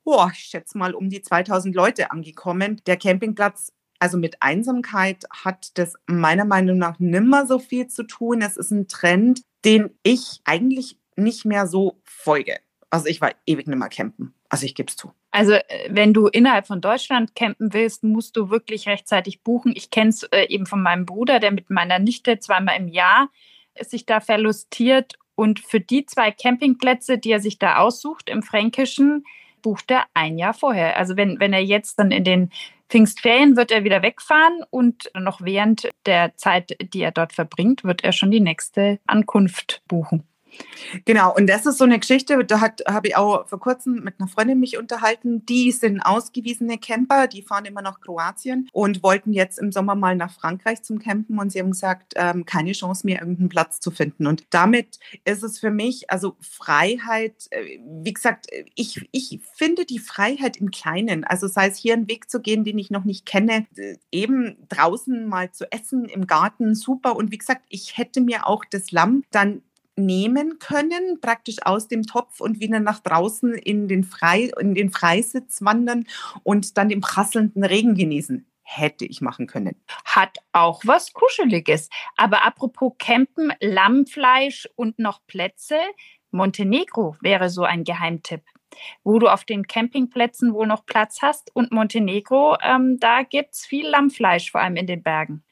boah, 0.06 0.32
ich 0.34 0.40
schätze 0.40 0.78
mal 0.78 0.94
um 0.94 1.10
die 1.10 1.22
2000 1.22 1.74
Leute 1.74 2.12
angekommen. 2.12 2.82
Der 2.86 2.98
Campingplatz 2.98 3.72
also 4.00 4.18
mit 4.18 4.42
Einsamkeit 4.42 5.24
hat 5.32 5.78
das 5.78 5.94
meiner 6.08 6.44
Meinung 6.44 6.78
nach 6.78 7.00
nimmer 7.00 7.48
so 7.48 7.58
viel 7.58 7.88
zu 7.88 8.04
tun. 8.04 8.42
Es 8.42 8.58
ist 8.58 8.70
ein 8.70 8.90
Trend, 8.90 9.44
den 9.64 9.92
ich 10.04 10.42
eigentlich 10.44 11.00
nicht 11.16 11.46
mehr 11.46 11.68
so 11.68 12.02
folge. 12.04 12.58
Also 12.90 13.06
ich 13.06 13.22
war 13.22 13.32
ewig 13.46 13.66
nicht 13.66 13.78
mehr 13.78 13.88
campen. 13.88 14.34
Also 14.54 14.68
ich 14.68 14.76
gebe 14.76 14.88
es 14.88 14.96
zu. 14.96 15.12
Also 15.32 15.54
äh, 15.54 15.64
wenn 15.90 16.14
du 16.14 16.28
innerhalb 16.28 16.68
von 16.68 16.80
Deutschland 16.80 17.34
campen 17.34 17.74
willst, 17.74 18.04
musst 18.04 18.38
du 18.38 18.52
wirklich 18.52 18.88
rechtzeitig 18.88 19.42
buchen. 19.42 19.74
Ich 19.76 19.90
kenne 19.90 20.12
es 20.12 20.22
äh, 20.26 20.46
eben 20.48 20.68
von 20.68 20.84
meinem 20.84 21.08
Bruder, 21.08 21.40
der 21.40 21.50
mit 21.52 21.72
meiner 21.72 21.98
Nichte 21.98 22.38
zweimal 22.38 22.78
im 22.78 22.88
Jahr 22.88 23.30
sich 23.80 24.06
da 24.06 24.20
verlustiert. 24.20 25.14
Und 25.34 25.60
für 25.60 25.80
die 25.80 26.06
zwei 26.06 26.30
Campingplätze, 26.30 27.18
die 27.18 27.32
er 27.32 27.40
sich 27.40 27.58
da 27.58 27.78
aussucht 27.78 28.30
im 28.30 28.44
Fränkischen, 28.44 29.26
bucht 29.64 29.90
er 29.90 30.06
ein 30.14 30.38
Jahr 30.38 30.54
vorher. 30.54 30.98
Also 30.98 31.18
wenn, 31.18 31.40
wenn 31.40 31.52
er 31.52 31.64
jetzt 31.64 31.98
dann 31.98 32.12
in 32.12 32.24
den 32.24 32.52
Pfingstferien 32.90 33.58
wird 33.58 33.72
er 33.72 33.84
wieder 33.84 34.04
wegfahren 34.04 34.64
und 34.70 35.10
noch 35.20 35.42
während 35.42 35.90
der 36.06 36.36
Zeit, 36.36 36.78
die 36.80 37.02
er 37.02 37.12
dort 37.12 37.34
verbringt, 37.34 37.84
wird 37.84 38.04
er 38.04 38.12
schon 38.12 38.30
die 38.30 38.40
nächste 38.40 39.00
Ankunft 39.08 39.82
buchen. 39.88 40.28
Genau, 41.06 41.34
und 41.36 41.48
das 41.48 41.66
ist 41.66 41.78
so 41.78 41.84
eine 41.84 42.00
Geschichte, 42.00 42.44
da 42.46 42.62
habe 42.62 43.08
ich 43.08 43.16
auch 43.16 43.48
vor 43.48 43.60
kurzem 43.60 44.04
mit 44.04 44.20
einer 44.20 44.28
Freundin 44.28 44.60
mich 44.60 44.78
unterhalten. 44.78 45.46
Die 45.46 45.72
sind 45.72 46.02
ausgewiesene 46.02 46.78
Camper, 46.78 47.28
die 47.28 47.42
fahren 47.42 47.66
immer 47.66 47.82
nach 47.82 48.00
Kroatien 48.02 48.70
und 48.72 49.04
wollten 49.04 49.34
jetzt 49.34 49.60
im 49.60 49.72
Sommer 49.72 49.96
mal 49.96 50.16
nach 50.16 50.32
Frankreich 50.32 50.84
zum 50.84 51.00
Campen 51.00 51.40
und 51.40 51.52
sie 51.52 51.60
haben 51.60 51.72
gesagt, 51.72 52.14
ähm, 52.16 52.46
keine 52.46 52.74
Chance 52.74 53.06
mehr, 53.06 53.20
irgendeinen 53.20 53.50
Platz 53.50 53.80
zu 53.80 53.92
finden. 53.92 54.28
Und 54.28 54.44
damit 54.50 55.00
ist 55.26 55.44
es 55.44 55.60
für 55.60 55.72
mich, 55.72 56.10
also 56.10 56.36
Freiheit, 56.40 57.48
äh, 57.52 57.80
wie 58.04 58.14
gesagt, 58.14 58.48
ich, 58.76 59.08
ich 59.12 59.40
finde 59.56 59.86
die 59.86 60.00
Freiheit 60.00 60.58
im 60.58 60.72
Kleinen, 60.72 61.24
also 61.24 61.48
sei 61.48 61.68
es 61.68 61.78
hier 61.78 61.94
einen 61.94 62.08
Weg 62.08 62.30
zu 62.30 62.42
gehen, 62.42 62.64
den 62.64 62.78
ich 62.78 62.92
noch 62.92 63.04
nicht 63.04 63.26
kenne, 63.26 63.66
äh, 63.78 63.98
eben 64.12 64.58
draußen 64.70 65.28
mal 65.28 65.52
zu 65.52 65.72
essen 65.72 66.06
im 66.06 66.28
Garten, 66.28 66.76
super. 66.76 67.16
Und 67.16 67.32
wie 67.32 67.38
gesagt, 67.38 67.62
ich 67.70 67.98
hätte 67.98 68.22
mir 68.22 68.48
auch 68.48 68.64
das 68.70 68.92
Lamm 68.92 69.24
dann 69.32 69.62
nehmen 69.96 70.60
können, 70.60 71.20
praktisch 71.22 71.58
aus 71.64 71.88
dem 71.88 72.04
Topf 72.04 72.40
und 72.40 72.60
wieder 72.60 72.80
nach 72.80 73.00
draußen 73.00 73.54
in 73.54 73.88
den, 73.88 74.04
Frei, 74.04 74.52
in 74.60 74.74
den 74.74 74.92
Freisitz 74.92 75.62
wandern 75.64 76.06
und 76.44 76.78
dann 76.78 76.90
den 76.90 77.02
prasselnden 77.02 77.64
Regen 77.64 77.96
genießen. 77.96 78.48
Hätte 78.66 79.06
ich 79.06 79.22
machen 79.22 79.46
können. 79.46 79.76
Hat 80.06 80.38
auch 80.54 80.82
was 80.86 81.14
Kuscheliges. 81.14 81.90
Aber 82.16 82.46
apropos 82.46 82.94
Campen, 82.98 83.52
Lammfleisch 83.60 84.70
und 84.76 85.00
noch 85.00 85.20
Plätze, 85.28 85.78
Montenegro 86.32 87.16
wäre 87.22 87.50
so 87.50 87.64
ein 87.64 87.84
Geheimtipp 87.84 88.42
wo 89.04 89.20
du 89.20 89.28
auf 89.28 89.46
den 89.46 89.68
Campingplätzen 89.68 90.54
wohl 90.54 90.68
noch 90.68 90.86
Platz 90.86 91.22
hast. 91.22 91.56
Und 91.56 91.72
Montenegro, 91.72 92.58
ähm, 92.62 93.00
da 93.00 93.24
gibt 93.24 93.54
es 93.54 93.66
viel 93.66 93.88
Lammfleisch, 93.88 94.52
vor 94.52 94.62
allem 94.62 94.76
in 94.76 94.88
den 94.88 95.04
Bergen. 95.04 95.44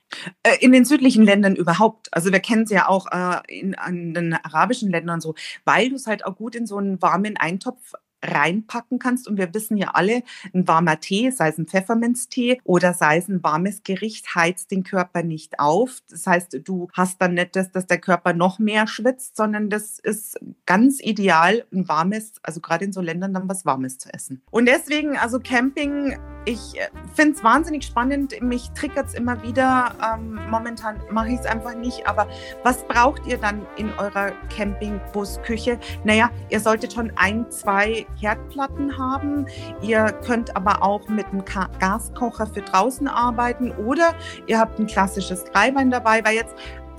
Äh, 0.43 0.57
in 0.59 0.71
den 0.71 0.85
südlichen 0.85 1.23
Ländern 1.23 1.55
überhaupt. 1.55 2.13
Also 2.13 2.31
wir 2.31 2.39
kennen 2.39 2.63
es 2.63 2.71
ja 2.71 2.87
auch 2.87 3.07
äh, 3.11 3.41
in, 3.47 3.75
in 3.87 4.13
den 4.13 4.33
arabischen 4.33 4.89
Ländern 4.89 5.21
so, 5.21 5.35
weil 5.65 5.89
du 5.89 5.95
es 5.95 6.07
halt 6.07 6.25
auch 6.25 6.35
gut 6.35 6.55
in 6.55 6.65
so 6.65 6.77
einen 6.77 7.01
warmen 7.01 7.37
Eintopf 7.37 7.93
reinpacken 8.23 8.99
kannst. 8.99 9.27
Und 9.27 9.37
wir 9.37 9.53
wissen 9.53 9.77
ja 9.77 9.91
alle, 9.93 10.23
ein 10.53 10.67
warmer 10.67 10.99
Tee, 10.99 11.31
sei 11.31 11.49
es 11.49 11.57
ein 11.57 11.67
Pfefferminztee 11.67 12.59
oder 12.63 12.93
sei 12.93 13.17
es 13.17 13.27
ein 13.27 13.43
warmes 13.43 13.83
Gericht, 13.83 14.35
heizt 14.35 14.71
den 14.71 14.83
Körper 14.83 15.23
nicht 15.23 15.59
auf. 15.59 15.99
Das 16.09 16.27
heißt, 16.27 16.61
du 16.63 16.89
hast 16.93 17.21
dann 17.21 17.33
nicht 17.33 17.55
das, 17.55 17.71
dass 17.71 17.87
der 17.87 17.99
Körper 17.99 18.33
noch 18.33 18.59
mehr 18.59 18.87
schwitzt, 18.87 19.35
sondern 19.35 19.69
das 19.69 19.99
ist 19.99 20.39
ganz 20.65 20.99
ideal, 21.01 21.65
ein 21.73 21.87
warmes, 21.87 22.33
also 22.43 22.61
gerade 22.61 22.85
in 22.85 22.93
so 22.93 23.01
Ländern 23.01 23.33
dann 23.33 23.49
was 23.49 23.65
Warmes 23.65 23.97
zu 23.97 24.13
essen. 24.13 24.41
Und 24.51 24.67
deswegen, 24.67 25.17
also 25.17 25.39
Camping, 25.39 26.17
ich 26.45 26.79
äh, 26.79 26.87
finde 27.13 27.37
es 27.37 27.43
wahnsinnig 27.43 27.85
spannend. 27.85 28.39
Mich 28.41 28.69
triggert 28.71 29.07
es 29.07 29.13
immer 29.13 29.41
wieder. 29.43 29.93
Ähm, 30.13 30.39
momentan 30.49 31.01
mache 31.11 31.29
ich 31.29 31.39
es 31.39 31.45
einfach 31.45 31.75
nicht. 31.75 32.07
Aber 32.07 32.27
was 32.63 32.83
braucht 32.87 33.25
ihr 33.27 33.37
dann 33.37 33.65
in 33.77 33.91
eurer 33.97 34.31
Campingbusküche? 34.55 35.79
Naja, 36.03 36.29
ihr 36.49 36.59
solltet 36.59 36.93
schon 36.93 37.11
ein, 37.15 37.49
zwei 37.51 38.05
Herdplatten 38.19 38.97
haben. 38.97 39.45
Ihr 39.81 40.05
könnt 40.25 40.55
aber 40.55 40.81
auch 40.81 41.07
mit 41.07 41.27
einem 41.27 41.43
Gaskocher 41.79 42.47
für 42.47 42.61
draußen 42.61 43.07
arbeiten 43.07 43.71
oder 43.71 44.15
ihr 44.47 44.59
habt 44.59 44.79
ein 44.79 44.87
klassisches 44.87 45.43
Dreibein 45.45 45.91
dabei, 45.91 46.23
weil 46.23 46.35
jetzt 46.35 46.55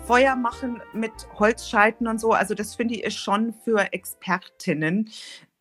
Feuer 0.07 0.35
machen 0.35 0.83
mit 0.93 1.13
Holzscheiten 1.39 2.09
und 2.09 2.21
so, 2.21 2.33
also 2.33 2.55
das 2.55 2.75
finde 2.75 2.95
ich 2.95 3.05
ist 3.05 3.17
schon 3.17 3.55
für 3.65 3.93
Expertinnen. 3.93 5.09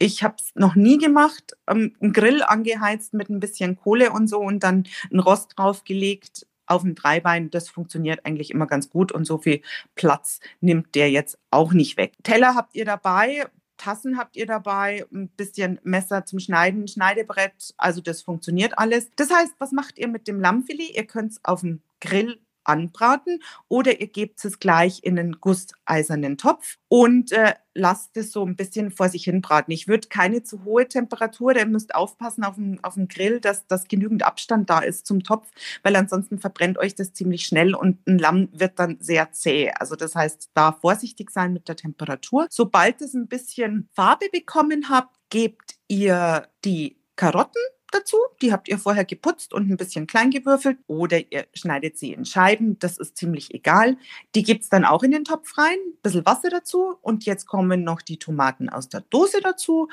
Ich 0.02 0.24
habe 0.24 0.34
es 0.40 0.52
noch 0.56 0.74
nie 0.74 0.98
gemacht, 0.98 1.56
ähm, 1.68 1.96
einen 2.02 2.12
Grill 2.12 2.42
angeheizt 2.42 3.14
mit 3.14 3.30
ein 3.30 3.40
bisschen 3.40 3.76
Kohle 3.76 4.12
und 4.12 4.26
so 4.26 4.40
und 4.40 4.64
dann 4.64 4.88
ein 5.12 5.20
Rost 5.20 5.54
draufgelegt 5.56 6.48
auf 6.66 6.84
ein 6.84 6.96
Dreibein. 6.96 7.52
Das 7.52 7.70
funktioniert 7.70 8.26
eigentlich 8.26 8.50
immer 8.50 8.66
ganz 8.66 8.90
gut 8.90 9.12
und 9.12 9.26
so 9.26 9.38
viel 9.38 9.62
Platz 9.94 10.40
nimmt 10.60 10.96
der 10.96 11.12
jetzt 11.12 11.38
auch 11.52 11.72
nicht 11.72 11.98
weg. 11.98 12.14
Teller 12.24 12.56
habt 12.56 12.76
ihr 12.76 12.86
dabei, 12.86 13.46
Tassen 13.78 14.18
habt 14.18 14.38
ihr 14.38 14.48
dabei, 14.48 15.06
ein 15.14 15.30
bisschen 15.30 15.80
Messer 15.84 16.26
zum 16.26 16.40
Schneiden, 16.40 16.88
Schneidebrett. 16.88 17.76
Also 17.78 18.02
das 18.02 18.24
funktioniert 18.24 18.80
alles. 18.80 19.12
Das 19.18 19.30
heißt, 19.30 19.54
was 19.60 19.72
macht 19.72 20.00
ihr 20.00 20.08
mit 20.08 20.28
dem 20.28 20.40
Lammfilet? 20.40 20.96
Ihr 20.96 21.06
könnt 21.06 21.34
es 21.34 21.46
auf 21.46 21.62
dem 21.62 21.84
Grill 22.00 22.40
anbraten 22.64 23.40
oder 23.68 24.00
ihr 24.00 24.08
gebt 24.08 24.44
es 24.44 24.60
gleich 24.60 25.04
in 25.04 25.18
einen 25.18 25.40
gusseisernen 25.40 26.38
Topf 26.38 26.78
und 26.88 27.32
äh, 27.32 27.54
lasst 27.74 28.18
es 28.18 28.32
so 28.32 28.46
ein 28.46 28.56
bisschen 28.56 28.92
vor 28.92 29.10
sich 29.10 29.24
hin 29.24 29.42
braten. 29.42 29.72
Ich 29.72 29.88
würde 29.88 30.08
keine 30.10 30.44
zu 30.44 30.64
hohe 30.64 30.88
Temperatur, 30.88 31.56
ihr 31.56 31.66
müsst 31.66 31.96
aufpassen 31.96 32.44
auf 32.44 32.56
dem, 32.56 32.80
auf 32.84 32.96
dem 32.96 33.08
Grill, 33.08 33.40
dass, 33.40 33.66
dass 33.68 33.88
genügend 33.88 34.24
Abstand 34.24 34.70
da 34.70 34.80
ist 34.80 35.06
zum 35.06 35.24
Topf, 35.24 35.48
weil 35.84 35.96
ansonsten 35.96 36.40
verbrennt 36.40 36.78
euch 36.78 36.96
das 36.96 37.14
ziemlich 37.14 37.46
schnell 37.46 37.76
und 37.76 38.06
ein 38.08 38.18
Lamm 38.18 38.50
wird 38.52 38.80
dann 38.80 38.98
sehr 39.00 39.32
zäh. 39.32 39.72
Also 39.80 39.96
das 39.96 40.16
heißt, 40.16 40.50
da 40.54 40.72
vorsichtig 40.74 41.32
sein 41.32 41.54
mit 41.54 41.68
der 41.68 41.76
Temperatur. 41.76 42.48
Sobald 42.50 43.02
es 43.02 43.14
ein 43.14 43.28
bisschen 43.28 43.90
Farbe 43.94 44.28
bekommen 44.32 44.90
habt, 44.90 45.16
gebt 45.30 45.76
ihr 45.88 46.48
die 46.66 46.98
Karotten 47.16 47.62
dazu. 47.92 48.18
Die 48.42 48.52
habt 48.52 48.68
ihr 48.68 48.78
vorher 48.78 49.06
geputzt 49.06 49.54
und 49.54 49.70
ein 49.70 49.78
bisschen 49.78 50.08
klein 50.08 50.32
gewürfelt 50.32 50.80
oder 50.88 51.20
ihr 51.32 51.46
schneidet 51.54 51.98
sie 51.98 52.14
in 52.14 52.26
Scheiben. 52.26 52.80
Das 52.80 52.98
ist 52.98 53.18
ziemlich 53.18 53.54
egal. 53.54 53.98
Die 54.36 54.44
gibt 54.44 54.64
es 54.64 54.70
dann 54.70 54.86
auch 54.86 55.04
in 55.04 55.12
den 55.12 55.24
Topf 55.26 55.58
rein. 55.58 55.78
Ein 55.78 56.02
bisschen 56.02 56.26
Wasser 56.26 56.50
dazu 56.50 56.96
und 57.02 57.26
jetzt 57.26 57.46
kommen 57.46 57.84
noch 57.84 58.02
die 58.02 58.18
Tomaten 58.18 58.70
aus 58.70 58.90
der 58.90 59.02
Dose 59.02 59.40
dazu. 59.42 59.90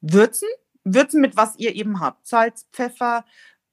Würzen. 0.00 0.48
Würzen 0.84 1.20
mit 1.20 1.36
was 1.36 1.56
ihr 1.58 1.76
eben 1.76 2.00
habt. 2.00 2.26
Salz, 2.26 2.66
Pfeffer, 2.72 3.24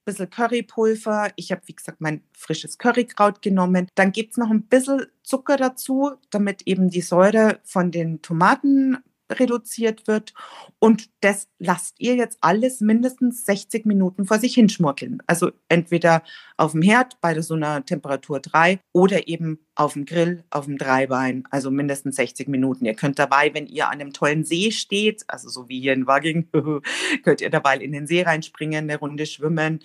bisschen 0.06 0.30
Currypulver. 0.30 1.32
Ich 1.36 1.52
habe, 1.52 1.62
wie 1.66 1.76
gesagt, 1.76 2.02
mein 2.02 2.24
frisches 2.34 2.78
Currykraut 2.78 3.42
genommen. 3.42 3.88
Dann 3.96 4.12
gibt 4.12 4.32
es 4.32 4.38
noch 4.38 4.50
ein 4.50 4.64
bisschen 4.64 5.06
Zucker 5.24 5.58
dazu, 5.58 6.14
damit 6.32 6.64
eben 6.66 6.90
die 6.90 7.02
Säure 7.02 7.60
von 7.64 7.92
den 7.92 8.22
Tomaten 8.22 8.98
reduziert 9.30 10.08
wird. 10.08 10.34
Und 10.80 11.10
das 11.22 11.48
lasst 11.60 11.96
ihr 12.00 12.16
jetzt 12.16 12.38
alles 12.42 12.82
mindestens 12.82 13.46
60 13.46 13.86
Minuten 13.86 14.26
vor 14.26 14.40
sich 14.40 14.54
hinschmurkeln. 14.54 15.22
Also 15.28 15.52
entweder 15.68 16.24
auf 16.58 16.72
dem 16.72 16.82
Herd 16.82 17.20
bei 17.22 17.40
so 17.42 17.54
einer 17.54 17.86
Temperatur 17.86 18.40
3 18.40 18.80
oder 18.92 19.28
eben 19.28 19.60
auf 19.76 19.94
dem 19.94 20.06
Grill 20.06 20.44
auf 20.50 20.66
dem 20.66 20.78
Dreibein, 20.78 21.44
also 21.52 21.72
mindestens 21.72 22.18
60 22.18 22.48
Minuten. 22.50 22.86
Ihr 22.86 22.96
könnt 22.96 23.18
dabei, 23.18 23.54
wenn 23.54 23.68
ihr 23.68 23.88
an 23.88 23.94
einem 23.94 24.14
tollen 24.14 24.44
See 24.44 24.72
steht, 24.72 25.24
also 25.28 25.48
so 25.48 25.70
wie 25.70 25.80
hier 25.80 25.94
in 25.94 26.06
Wagging, 26.06 26.50
könnt 27.24 27.42
ihr 27.42 27.50
dabei 27.50 27.78
in 27.78 27.94
den 27.94 28.08
See 28.08 28.22
reinspringen, 28.22 28.90
eine 28.90 29.00
Runde 29.00 29.26
schwimmen. 29.26 29.80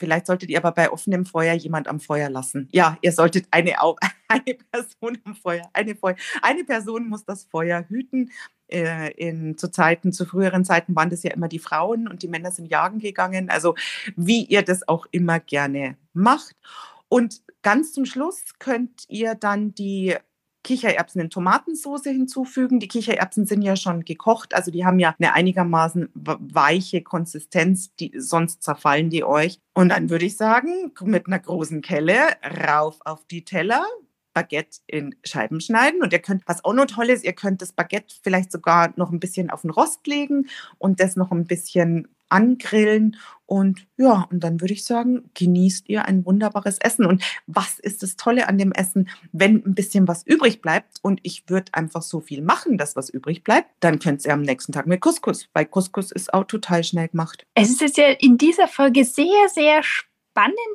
Vielleicht 0.00 0.26
solltet 0.26 0.48
ihr 0.48 0.56
aber 0.56 0.72
bei 0.72 0.90
offenem 0.90 1.26
Feuer 1.26 1.52
jemand 1.52 1.86
am 1.86 2.00
Feuer 2.00 2.30
lassen. 2.30 2.70
Ja, 2.72 2.96
ihr 3.02 3.12
solltet 3.12 3.46
eine, 3.50 3.74
eine 4.28 4.56
Person 4.72 5.18
am 5.24 5.34
Feuer, 5.34 5.68
eine, 5.74 5.94
Feuer, 5.94 6.16
eine 6.40 6.64
Person 6.64 7.10
muss 7.10 7.26
das 7.26 7.44
Feuer 7.44 7.84
hüten. 7.86 8.30
Äh, 8.70 9.10
in, 9.12 9.58
zu 9.58 9.70
Zeiten, 9.70 10.12
zu 10.12 10.24
früheren 10.24 10.64
Zeiten 10.64 10.94
waren 10.94 11.10
das 11.10 11.22
ja 11.22 11.32
immer 11.32 11.48
die 11.48 11.58
Frauen 11.58 12.06
und 12.06 12.22
die 12.22 12.28
Männer 12.28 12.50
sind 12.50 12.66
jagen 12.66 12.98
gegangen. 12.98 13.50
Also 13.50 13.74
wie 14.16 14.44
ihr 14.44 14.62
das 14.62 14.86
auch 14.86 15.06
immer 15.10 15.40
gerne 15.40 15.96
macht. 16.12 16.56
Und 17.08 17.42
ganz 17.62 17.92
zum 17.92 18.04
Schluss 18.04 18.54
könnt 18.58 19.04
ihr 19.08 19.34
dann 19.34 19.74
die 19.74 20.16
Kichererbsen 20.62 21.20
in 21.20 21.30
Tomatensauce 21.30 22.04
hinzufügen. 22.04 22.80
Die 22.80 22.88
Kichererbsen 22.88 23.46
sind 23.46 23.62
ja 23.62 23.76
schon 23.76 24.04
gekocht, 24.04 24.54
also 24.54 24.70
die 24.70 24.84
haben 24.84 24.98
ja 24.98 25.14
eine 25.18 25.32
einigermaßen 25.32 26.10
weiche 26.14 27.02
Konsistenz, 27.02 27.94
die, 27.96 28.12
sonst 28.16 28.62
zerfallen 28.62 29.10
die 29.10 29.24
euch. 29.24 29.58
Und 29.74 29.88
dann 29.88 30.10
würde 30.10 30.26
ich 30.26 30.36
sagen, 30.36 30.92
mit 31.00 31.26
einer 31.26 31.38
großen 31.38 31.80
Kelle 31.80 32.18
rauf 32.68 32.98
auf 33.04 33.26
die 33.26 33.44
Teller, 33.44 33.84
Baguette 34.32 34.78
in 34.86 35.14
Scheiben 35.24 35.60
schneiden. 35.60 36.02
Und 36.02 36.12
ihr 36.12 36.18
könnt, 36.20 36.42
was 36.46 36.64
auch 36.64 36.74
noch 36.74 36.86
toll 36.86 37.10
ist, 37.10 37.24
ihr 37.24 37.32
könnt 37.32 37.62
das 37.62 37.72
Baguette 37.72 38.14
vielleicht 38.22 38.52
sogar 38.52 38.92
noch 38.96 39.10
ein 39.10 39.20
bisschen 39.20 39.50
auf 39.50 39.62
den 39.62 39.70
Rost 39.70 40.06
legen 40.06 40.48
und 40.78 41.00
das 41.00 41.16
noch 41.16 41.30
ein 41.30 41.46
bisschen 41.46 42.08
angrillen. 42.30 43.16
Und 43.46 43.86
ja, 43.96 44.28
und 44.30 44.44
dann 44.44 44.60
würde 44.60 44.72
ich 44.72 44.84
sagen, 44.84 45.30
genießt 45.34 45.88
ihr 45.88 46.04
ein 46.04 46.24
wunderbares 46.24 46.78
Essen. 46.78 47.04
Und 47.04 47.22
was 47.48 47.80
ist 47.80 48.02
das 48.02 48.16
Tolle 48.16 48.48
an 48.48 48.58
dem 48.58 48.70
Essen? 48.70 49.08
Wenn 49.32 49.56
ein 49.66 49.74
bisschen 49.74 50.06
was 50.06 50.24
übrig 50.24 50.62
bleibt 50.62 50.98
und 51.02 51.18
ich 51.24 51.44
würde 51.48 51.74
einfach 51.74 52.02
so 52.02 52.20
viel 52.20 52.42
machen, 52.42 52.78
dass 52.78 52.94
was 52.94 53.10
übrig 53.10 53.42
bleibt, 53.42 53.68
dann 53.80 53.98
könnt 53.98 54.24
ihr 54.24 54.32
am 54.32 54.42
nächsten 54.42 54.72
Tag 54.72 54.86
mit 54.86 55.00
Couscous, 55.00 55.48
weil 55.52 55.66
Couscous 55.66 56.12
ist 56.12 56.32
auch 56.32 56.44
total 56.44 56.84
schnell 56.84 57.08
gemacht. 57.08 57.44
Es 57.54 57.82
ist 57.82 57.96
ja 57.96 58.06
in 58.20 58.38
dieser 58.38 58.68
Folge 58.68 59.04
sehr, 59.04 59.48
sehr 59.52 59.82
spannend, 59.82 60.09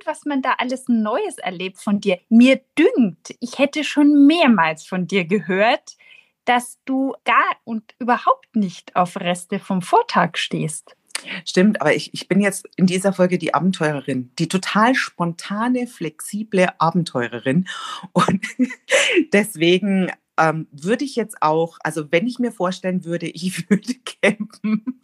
was 0.05 0.25
man 0.25 0.41
da 0.41 0.55
alles 0.57 0.87
Neues 0.87 1.37
erlebt 1.37 1.77
von 1.77 1.99
dir. 1.99 2.19
Mir 2.29 2.61
dünkt, 2.77 3.35
ich 3.39 3.57
hätte 3.57 3.83
schon 3.83 4.25
mehrmals 4.25 4.85
von 4.85 5.07
dir 5.07 5.25
gehört, 5.25 5.97
dass 6.45 6.79
du 6.85 7.13
gar 7.25 7.57
und 7.63 7.95
überhaupt 7.99 8.55
nicht 8.55 8.95
auf 8.95 9.17
Reste 9.17 9.59
vom 9.59 9.81
Vortag 9.81 10.37
stehst. 10.37 10.95
Stimmt, 11.43 11.81
aber 11.81 11.95
ich, 11.95 12.13
ich 12.13 12.27
bin 12.27 12.39
jetzt 12.39 12.67
in 12.75 12.85
dieser 12.85 13.13
Folge 13.13 13.37
die 13.37 13.53
Abenteurerin, 13.53 14.31
die 14.37 14.47
total 14.47 14.95
spontane, 14.95 15.87
flexible 15.87 16.67
Abenteurerin. 16.77 17.67
Und 18.11 18.45
deswegen 19.33 20.11
ähm, 20.37 20.67
würde 20.71 21.05
ich 21.05 21.15
jetzt 21.15 21.41
auch, 21.41 21.77
also 21.83 22.11
wenn 22.11 22.27
ich 22.27 22.39
mir 22.39 22.51
vorstellen 22.51 23.05
würde, 23.05 23.27
ich 23.33 23.69
würde 23.69 23.93
campen, 24.21 25.01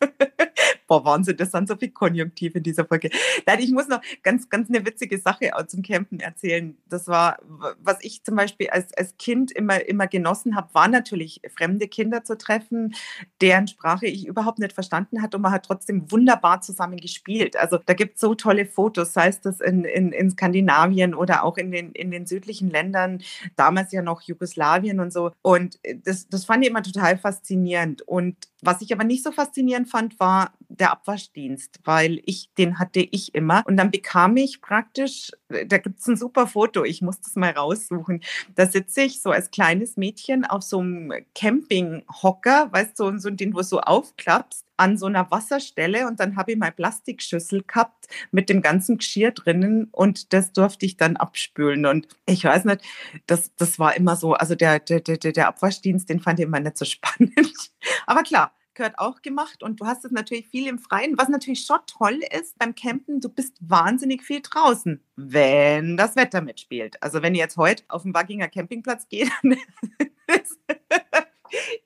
boah, 0.92 1.06
Wahnsinn, 1.06 1.38
das 1.38 1.52
sind 1.52 1.70
so 1.70 1.78
viele 1.78 1.94
Konjunktive 1.94 2.58
in 2.58 2.64
dieser 2.66 2.84
Folge. 2.84 3.10
Nein, 3.46 3.60
ich 3.62 3.72
muss 3.72 3.88
noch 3.88 4.02
ganz, 4.24 4.50
ganz 4.50 4.68
eine 4.68 4.86
witzige 4.86 5.18
Sache 5.20 5.50
zum 5.68 5.84
Campen 5.84 6.20
erzählen. 6.20 6.76
Das 6.90 7.08
war, 7.08 7.38
was 7.82 8.00
ich 8.02 8.26
zum 8.26 8.36
Beispiel 8.36 8.70
als, 8.72 8.94
als 8.98 9.16
Kind 9.18 9.54
immer, 9.54 9.88
immer 9.88 10.08
genossen 10.08 10.54
habe, 10.54 10.68
war 10.74 10.90
natürlich 10.90 11.40
fremde 11.56 11.88
Kinder 11.88 12.26
zu 12.26 12.38
treffen, 12.38 12.94
deren 13.40 13.68
Sprache 13.68 14.06
ich 14.06 14.28
überhaupt 14.28 14.60
nicht 14.60 14.74
verstanden 14.74 15.22
hat 15.22 15.34
und 15.34 15.44
man 15.44 15.54
hat 15.54 15.66
trotzdem 15.66 16.12
wunderbar 16.12 16.60
zusammen 16.60 16.98
gespielt. 16.98 17.56
Also 17.56 17.80
da 17.86 17.94
gibt 17.94 18.16
es 18.16 18.20
so 18.20 18.36
tolle 18.36 18.66
Fotos, 18.66 19.14
sei 19.14 19.30
es 19.30 19.40
das 19.40 19.62
in, 19.62 19.86
in, 19.86 20.12
in 20.12 20.30
Skandinavien 20.30 21.14
oder 21.14 21.46
auch 21.46 21.56
in 21.56 21.72
den, 21.72 21.94
in 21.94 22.12
den 22.12 22.26
südlichen 22.26 22.70
Ländern, 22.70 23.22
damals 23.56 23.94
ja 23.94 24.02
noch 24.02 24.24
Jugoslawien 24.24 25.00
und 25.00 25.14
so. 25.14 25.32
Und 25.42 25.80
das, 26.04 26.28
das 26.28 26.44
fand 26.44 26.66
ich 26.66 26.70
immer 26.70 26.84
total 26.84 27.18
faszinierend. 27.18 28.02
Und 28.02 28.36
was 28.62 28.82
ich 28.82 28.94
aber 28.94 29.06
nicht 29.06 29.24
so 29.24 29.32
faszinierend 29.32 29.90
fand, 29.90 30.20
war 30.20 30.52
der 30.82 30.92
Abwaschdienst, 30.92 31.80
weil 31.86 32.22
ich, 32.26 32.50
den 32.58 32.80
hatte 32.80 33.00
ich 33.00 33.34
immer. 33.34 33.64
Und 33.66 33.78
dann 33.78 33.92
bekam 33.92 34.36
ich 34.36 34.62
praktisch, 34.62 35.32
da 35.48 35.78
gibt 35.78 36.00
es 36.00 36.08
ein 36.08 36.18
super 36.18 36.48
Foto, 36.48 36.84
ich 36.84 37.02
muss 37.02 37.22
das 37.22 37.36
mal 37.36 37.52
raussuchen. 37.52 38.22
Da 38.56 38.66
sitze 38.66 39.04
ich 39.04 39.22
so 39.22 39.30
als 39.30 39.52
kleines 39.52 39.96
Mädchen 39.96 40.44
auf 40.44 40.64
so 40.64 40.80
einem 40.80 41.14
Campinghocker, 41.36 42.70
weißt 42.72 43.00
du, 43.00 43.18
so, 43.20 43.30
den 43.30 43.52
du 43.52 43.62
so 43.62 43.80
aufklappst 43.80 44.66
an 44.78 44.98
so 44.98 45.06
einer 45.06 45.30
Wasserstelle 45.30 46.08
und 46.08 46.20
dann 46.20 46.36
habe 46.36 46.54
ich 46.54 46.58
meine 46.58 46.72
Plastikschüssel 46.72 47.62
gehabt 47.62 48.08
mit 48.32 48.50
dem 48.50 48.64
ganzen 48.64 48.98
Geschirr 48.98 49.30
drinnen 49.32 49.90
und 49.92 50.34
das 50.34 50.52
durfte 50.54 50.88
ich 50.88 50.98
dann 50.98 51.18
abspülen. 51.18 51.86
Und 51.86 52.08
ich 52.26 52.44
weiß 52.44 52.66
nicht, 52.66 52.82
das, 53.28 53.56
das 53.56 53.78
war 53.78 53.96
immer 53.96 54.16
so, 54.16 54.34
also 54.34 54.56
der, 54.56 54.80
der, 54.80 55.02
der, 55.02 55.18
der 55.18 55.48
Abwaschdienst, 55.48 56.10
den 56.10 56.20
fand 56.20 56.40
ich 56.40 56.46
immer 56.48 56.60
nicht 56.60 56.80
so 56.80 56.86
spannend. 56.86 57.72
Aber 58.08 58.24
klar, 58.24 58.56
gehört 58.74 59.00
auch 59.00 59.22
gemacht 59.22 59.64
und 59.64 59.80
du 59.80 59.86
hast 59.86 60.06
es 60.06 60.12
natürlich 60.12 60.48
viel 60.48 60.68
im 60.68 60.80
Freien. 60.80 61.18
Was 61.18 61.30
natürlich 61.30 61.66
schon 61.66 61.80
toll 61.88 62.20
ist 62.38 62.58
beim 62.58 62.76
Campen, 62.76 63.20
du 63.22 63.30
bist 63.30 63.58
wahnsinnig 63.62 64.24
viel 64.24 64.42
draußen, 64.42 65.02
wenn 65.16 65.98
das 65.98 66.16
Wetter 66.16 66.42
mitspielt. 66.42 67.02
Also 67.02 67.22
wenn 67.22 67.36
ihr 67.36 67.42
jetzt 67.42 67.58
heute 67.58 67.84
auf 67.88 68.04
den 68.04 68.14
Wagginger 68.14 68.48
Campingplatz 68.48 69.08
geht, 69.10 69.32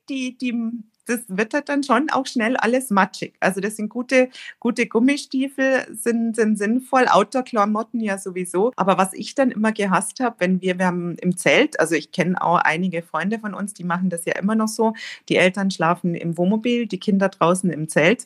die, 0.09 0.37
die, 0.37 0.71
das 1.05 1.21
wird 1.27 1.53
halt 1.53 1.69
dann 1.69 1.83
schon 1.83 2.09
auch 2.09 2.25
schnell 2.25 2.57
alles 2.57 2.89
matschig. 2.89 3.35
Also 3.39 3.61
das 3.61 3.75
sind 3.75 3.89
gute, 3.89 4.29
gute 4.59 4.87
Gummistiefel, 4.87 5.85
sind, 5.91 6.35
sind 6.35 6.57
sinnvoll, 6.57 7.07
Outdoor-Klamotten 7.07 7.99
ja 7.99 8.17
sowieso. 8.17 8.71
Aber 8.75 8.97
was 8.97 9.13
ich 9.13 9.35
dann 9.35 9.51
immer 9.51 9.71
gehasst 9.71 10.19
habe, 10.19 10.35
wenn 10.39 10.61
wir, 10.61 10.79
wir 10.79 10.87
haben 10.87 11.15
im 11.17 11.37
Zelt, 11.37 11.79
also 11.79 11.95
ich 11.95 12.11
kenne 12.11 12.41
auch 12.41 12.57
einige 12.57 13.01
Freunde 13.03 13.39
von 13.39 13.53
uns, 13.53 13.73
die 13.73 13.83
machen 13.83 14.09
das 14.09 14.25
ja 14.25 14.37
immer 14.37 14.55
noch 14.55 14.67
so. 14.67 14.93
Die 15.29 15.37
Eltern 15.37 15.71
schlafen 15.71 16.15
im 16.15 16.37
Wohnmobil, 16.37 16.87
die 16.87 16.99
Kinder 16.99 17.29
draußen 17.29 17.69
im 17.69 17.87
Zelt. 17.87 18.25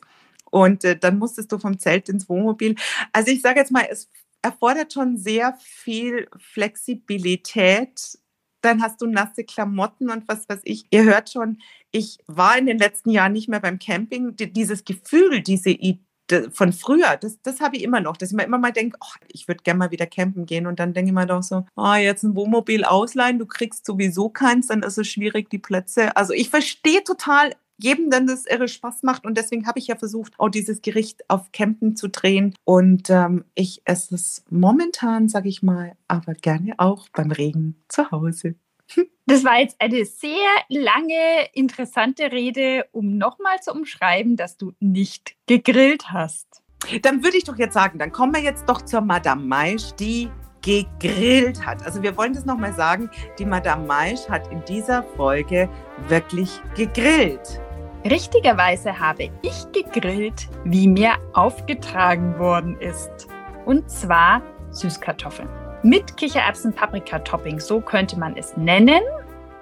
Und 0.50 0.84
äh, 0.84 0.96
dann 0.96 1.18
musstest 1.18 1.52
du 1.52 1.58
vom 1.58 1.78
Zelt 1.78 2.08
ins 2.08 2.28
Wohnmobil. 2.28 2.74
Also 3.12 3.30
ich 3.30 3.40
sage 3.40 3.60
jetzt 3.60 3.70
mal, 3.70 3.86
es 3.90 4.08
erfordert 4.42 4.92
schon 4.92 5.16
sehr 5.16 5.54
viel 5.60 6.28
Flexibilität, 6.38 8.18
dann 8.60 8.82
hast 8.82 9.00
du 9.00 9.06
nasse 9.06 9.44
Klamotten 9.44 10.10
und 10.10 10.28
was 10.28 10.48
weiß 10.48 10.60
ich. 10.64 10.86
Ihr 10.90 11.04
hört 11.04 11.30
schon, 11.30 11.58
ich 11.90 12.18
war 12.26 12.56
in 12.58 12.66
den 12.66 12.78
letzten 12.78 13.10
Jahren 13.10 13.32
nicht 13.32 13.48
mehr 13.48 13.60
beim 13.60 13.78
Camping. 13.78 14.36
Dieses 14.36 14.84
Gefühl, 14.84 15.42
diese 15.42 15.70
Idee, 15.70 16.04
von 16.52 16.72
früher, 16.72 17.16
das, 17.16 17.40
das 17.42 17.60
habe 17.60 17.76
ich 17.76 17.82
immer 17.82 18.00
noch, 18.00 18.16
dass 18.16 18.30
ich 18.30 18.36
mir 18.36 18.44
immer 18.44 18.58
mal 18.58 18.72
denke, 18.72 18.96
oh, 19.00 19.26
ich 19.28 19.48
würde 19.48 19.62
gerne 19.62 19.78
mal 19.78 19.90
wieder 19.90 20.06
campen 20.06 20.46
gehen 20.46 20.66
und 20.66 20.78
dann 20.78 20.92
denke 20.92 21.10
ich 21.10 21.14
mir 21.14 21.26
doch 21.26 21.42
so, 21.42 21.66
oh, 21.76 21.94
jetzt 21.94 22.22
ein 22.22 22.36
Wohnmobil 22.36 22.84
ausleihen, 22.84 23.38
du 23.38 23.46
kriegst 23.46 23.84
sowieso 23.84 24.28
keins, 24.28 24.68
dann 24.68 24.82
ist 24.82 24.98
es 24.98 25.08
schwierig, 25.08 25.50
die 25.50 25.58
Plätze. 25.58 26.16
Also 26.16 26.32
ich 26.32 26.50
verstehe 26.50 27.02
total 27.02 27.54
jedem 27.82 28.10
dann 28.10 28.26
das 28.26 28.46
irre 28.46 28.68
Spaß 28.68 29.02
macht. 29.02 29.24
Und 29.24 29.36
deswegen 29.36 29.66
habe 29.66 29.78
ich 29.78 29.88
ja 29.88 29.96
versucht, 29.96 30.34
auch 30.38 30.48
dieses 30.48 30.82
Gericht 30.82 31.28
auf 31.28 31.52
Campen 31.52 31.96
zu 31.96 32.08
drehen. 32.08 32.54
Und 32.64 33.10
ähm, 33.10 33.44
ich 33.54 33.82
esse 33.84 34.14
es 34.14 34.44
momentan, 34.50 35.28
sage 35.28 35.48
ich 35.48 35.62
mal, 35.62 35.96
aber 36.08 36.34
gerne 36.34 36.74
auch 36.78 37.08
beim 37.10 37.30
Regen 37.30 37.76
zu 37.88 38.10
Hause. 38.10 38.54
Das 39.26 39.44
war 39.44 39.60
jetzt 39.60 39.76
eine 39.78 40.04
sehr 40.04 40.32
lange, 40.68 41.46
interessante 41.52 42.32
Rede, 42.32 42.86
um 42.90 43.16
nochmal 43.16 43.60
zu 43.62 43.70
umschreiben, 43.70 44.34
dass 44.34 44.56
du 44.56 44.72
nicht 44.80 45.36
gegrillt 45.46 46.10
hast. 46.10 46.62
Dann 47.02 47.22
würde 47.22 47.36
ich 47.36 47.44
doch 47.44 47.56
jetzt 47.56 47.74
sagen, 47.74 48.00
dann 48.00 48.10
kommen 48.10 48.34
wir 48.34 48.42
jetzt 48.42 48.68
doch 48.68 48.82
zur 48.82 49.02
Madame 49.02 49.44
Maisch, 49.44 49.92
die 50.00 50.28
gegrillt 50.62 51.64
hat. 51.64 51.84
Also 51.84 52.02
wir 52.02 52.16
wollen 52.16 52.32
das 52.32 52.44
nochmal 52.44 52.74
sagen, 52.74 53.10
die 53.38 53.44
Madame 53.44 53.86
Maisch 53.86 54.28
hat 54.28 54.50
in 54.50 54.64
dieser 54.64 55.02
Folge 55.02 55.68
wirklich 56.08 56.60
gegrillt. 56.74 57.60
Richtigerweise 58.04 58.98
habe 58.98 59.30
ich 59.42 59.70
gegrillt, 59.72 60.48
wie 60.64 60.88
mir 60.88 61.18
aufgetragen 61.34 62.38
worden 62.38 62.80
ist. 62.80 63.28
Und 63.66 63.90
zwar 63.90 64.40
Süßkartoffeln. 64.70 65.50
Mit 65.82 66.16
Kichererbsen-Paprika-Topping, 66.16 67.60
so 67.60 67.82
könnte 67.82 68.18
man 68.18 68.38
es 68.38 68.56
nennen. 68.56 69.02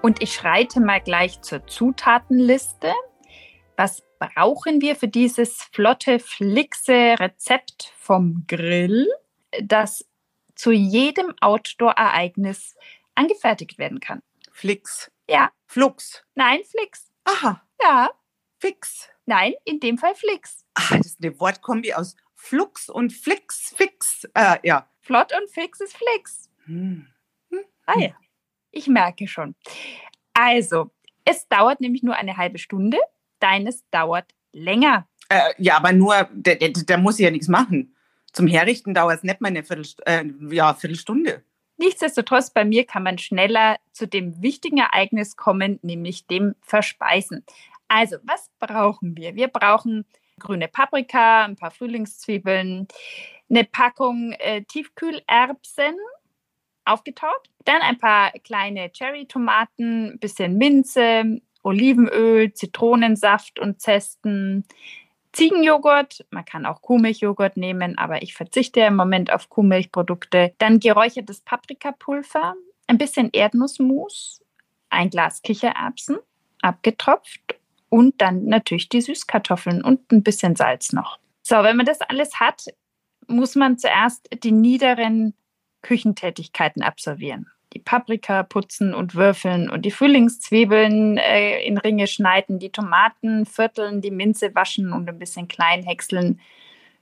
Und 0.03 0.23
ich 0.23 0.33
schreite 0.33 0.81
mal 0.81 1.01
gleich 1.01 1.41
zur 1.43 1.67
Zutatenliste. 1.67 2.93
Was 3.77 4.05
brauchen 4.21 4.81
wir 4.81 4.95
für 4.95 5.09
dieses 5.09 5.65
flotte, 5.73 6.21
flixe 6.21 7.17
Rezept 7.19 7.93
vom 7.99 8.45
Grill, 8.47 9.09
das 9.61 10.07
zu 10.55 10.71
jedem 10.71 11.35
Outdoor-Ereignis 11.41 12.77
angefertigt 13.17 13.79
werden 13.79 13.99
kann? 13.99 14.23
Flix. 14.53 15.11
Ja. 15.29 15.51
Flux. 15.67 16.23
Nein, 16.37 16.61
Flix. 16.65 17.11
Aha. 17.25 17.63
Ja. 17.83 18.11
Fix. 18.59 19.09
Nein, 19.27 19.55
in 19.65 19.81
dem 19.81 19.99
Fall 19.99 20.15
Flix. 20.15 20.65
Ah, 20.75 20.97
das 20.97 21.07
ist 21.07 21.23
eine 21.23 21.39
Wortkombi 21.39 21.95
aus 21.95 22.17
Flux 22.35 22.89
und 22.89 23.13
Flix, 23.13 23.75
Fix. 23.77 24.25
Äh, 24.35 24.57
ja. 24.63 24.89
Flott 25.01 25.33
und 25.33 25.51
Fix 25.51 25.81
ist 25.81 25.97
Flix. 25.97 26.51
Hm. 26.65 27.07
Hm. 27.51 27.65
Ah 27.87 27.99
ja, 27.99 28.11
ich 28.71 28.87
merke 28.87 29.27
schon. 29.27 29.55
Also, 30.35 30.91
Es 31.31 31.47
dauert 31.47 31.81
nämlich 31.81 32.03
nur 32.03 32.17
eine 32.17 32.39
halbe 32.39 32.57
Stunde, 32.59 32.97
deines 33.39 33.85
dauert 33.91 34.33
länger. 34.53 35.07
Äh, 35.29 35.53
ja, 35.59 35.77
aber 35.77 35.93
nur, 35.93 36.27
der, 36.33 36.57
der, 36.57 36.71
der 36.71 36.97
muss 36.97 37.19
ja 37.19 37.31
nichts 37.31 37.49
machen. 37.49 37.95
Zum 38.33 38.47
Herrichten 38.47 38.95
dauert 38.95 39.19
es 39.19 39.23
nicht 39.25 39.43
mal 39.43 39.49
eine 39.49 39.63
Viertelst 39.63 40.01
äh, 40.07 40.25
ja, 40.51 40.73
Viertelstunde. 40.73 41.45
Nichtsdestotrotz, 41.77 42.51
bei 42.51 42.65
mir 42.65 42.87
kann 42.87 43.03
man 43.03 43.19
schneller 43.19 43.77
zu 43.93 44.09
dem 44.09 44.41
wichtigen 44.41 44.79
Ereignis 44.79 45.37
kommen, 45.37 45.79
nämlich 45.83 46.27
dem 46.27 46.55
Verspeisen. 46.63 47.45
Also, 47.89 48.17
was 48.23 48.51
brauchen 48.59 49.17
wir? 49.17 49.35
Wir 49.35 49.49
brauchen 49.49 50.05
grüne 50.39 50.69
Paprika, 50.69 51.45
ein 51.45 51.57
paar 51.57 51.71
Frühlingszwiebeln, 51.71 52.87
eine 53.51 53.65
Packung 53.65 54.33
äh, 54.33 54.63
Tiefkühlerbsen, 54.63 55.97
aufgetaut, 56.85 57.51
dann 57.65 57.83
ein 57.83 57.99
paar 57.99 58.31
kleine 58.45 58.91
Cherry-Tomaten, 58.91 60.13
ein 60.13 60.19
bisschen 60.19 60.57
Minze, 60.57 61.41
Olivenöl, 61.63 62.53
Zitronensaft 62.55 63.59
und 63.59 63.81
Zesten, 63.81 64.65
Ziegenjoghurt, 65.33 66.27
man 66.31 66.45
kann 66.45 66.65
auch 66.67 66.81
Kuhmilchjoghurt 66.81 67.57
nehmen, 67.57 67.99
aber 67.99 68.23
ich 68.23 68.35
verzichte 68.35 68.81
im 68.81 68.97
Moment 68.97 69.33
auf 69.33 69.51
Kuhmilchprodukte. 69.51 70.55
Dann 70.59 70.81
geräuchertes 70.81 71.43
Paprikapulver, 71.43 72.55
ein 72.87 72.99
bisschen 72.99 73.31
Erdnussmus, 73.33 74.43
ein 74.89 75.11
Glas 75.11 75.43
Kichererbsen, 75.43 76.19
abgetropft 76.63 77.58
und 77.89 78.21
dann 78.21 78.45
natürlich 78.47 78.89
die 78.89 79.01
Süßkartoffeln 79.01 79.83
und 79.83 80.13
ein 80.13 80.23
bisschen 80.23 80.57
Salz 80.57 80.93
noch. 80.93 81.19
So, 81.43 81.57
wenn 81.63 81.77
man 81.77 81.87
das 81.87 82.01
alles 82.03 82.41
hat, 82.41 82.67
muss 83.27 83.55
man 83.55 83.79
zuerst 83.79 84.29
die 84.43 84.53
niederen 84.53 85.35
Küchentätigkeiten 85.83 86.83
absolvieren. 86.83 87.47
Die 87.75 87.79
Paprika 87.79 88.43
putzen 88.43 88.95
und 88.95 89.15
würfeln 89.15 89.69
und 89.69 89.83
die 89.85 89.91
Frühlingszwiebeln 89.91 91.19
äh, 91.19 91.63
in 91.63 91.77
Ringe 91.77 92.07
schneiden, 92.07 92.59
die 92.59 92.71
Tomaten 92.71 93.45
vierteln, 93.45 94.01
die 94.01 94.11
Minze 94.11 94.55
waschen 94.55 94.93
und 94.93 95.09
ein 95.09 95.19
bisschen 95.19 95.49
klein 95.49 95.83
häckseln. 95.83 96.41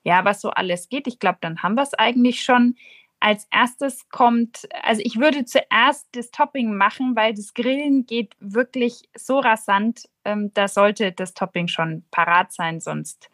Ja, 0.03 0.25
was 0.25 0.41
so 0.41 0.51
alles 0.51 0.89
geht. 0.89 1.07
Ich 1.07 1.19
glaube, 1.19 1.39
dann 1.41 1.63
haben 1.63 1.75
wir 1.75 1.83
es 1.83 1.95
eigentlich 1.95 2.43
schon. 2.43 2.77
Als 3.19 3.49
erstes 3.51 4.09
kommt, 4.11 4.69
also 4.83 5.01
ich 5.05 5.19
würde 5.19 5.45
zuerst 5.45 6.07
das 6.13 6.31
Topping 6.31 6.77
machen, 6.77 7.17
weil 7.17 7.33
das 7.33 7.55
Grillen 7.55 8.07
geht 8.07 8.35
wirklich 8.41 9.09
so 9.17 9.39
rasant. 9.39 10.09
Ähm, 10.27 10.51
da 10.55 10.69
sollte 10.69 11.13
das 11.13 11.35
Topping 11.35 11.69
schon 11.69 12.05
parat 12.11 12.53
sein, 12.53 12.81
sonst 12.81 13.31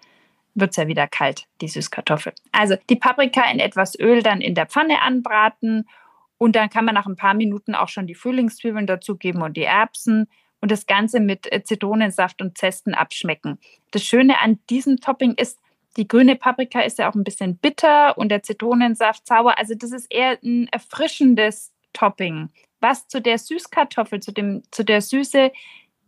wird 0.54 0.72
es 0.72 0.76
ja 0.76 0.86
wieder 0.86 1.08
kalt, 1.08 1.46
die 1.62 1.68
Süßkartoffel. 1.68 2.34
Also 2.52 2.76
die 2.90 2.96
Paprika 2.96 3.50
in 3.50 3.58
etwas 3.58 3.98
Öl 3.98 4.22
dann 4.22 4.42
in 4.42 4.54
der 4.54 4.66
Pfanne 4.66 5.00
anbraten 5.00 5.88
und 6.36 6.54
dann 6.54 6.68
kann 6.68 6.84
man 6.84 6.94
nach 6.94 7.06
ein 7.06 7.16
paar 7.16 7.34
Minuten 7.34 7.74
auch 7.74 7.88
schon 7.88 8.06
die 8.06 8.14
Frühlingszwiebeln 8.14 8.86
dazugeben 8.86 9.42
und 9.42 9.56
die 9.56 9.62
Erbsen 9.62 10.28
und 10.60 10.70
das 10.70 10.86
Ganze 10.86 11.20
mit 11.20 11.50
äh, 11.50 11.62
Zitronensaft 11.64 12.42
und 12.42 12.58
Zesten 12.58 12.94
abschmecken. 12.94 13.58
Das 13.90 14.04
Schöne 14.04 14.40
an 14.40 14.58
diesem 14.68 14.98
Topping 14.98 15.32
ist, 15.34 15.58
die 15.96 16.08
grüne 16.08 16.36
Paprika 16.36 16.80
ist 16.80 16.98
ja 16.98 17.10
auch 17.10 17.14
ein 17.14 17.24
bisschen 17.24 17.56
bitter 17.56 18.18
und 18.18 18.28
der 18.28 18.42
Zitronensaft 18.42 19.26
sauer. 19.26 19.56
Also 19.56 19.74
das 19.74 19.92
ist 19.92 20.06
eher 20.10 20.38
ein 20.42 20.68
erfrischendes 20.68 21.72
Topping, 21.92 22.50
was 22.80 23.08
zu 23.08 23.20
der 23.20 23.38
Süßkartoffel, 23.38 24.20
zu, 24.20 24.32
dem, 24.32 24.62
zu 24.70 24.84
der 24.84 25.00
Süße 25.00 25.52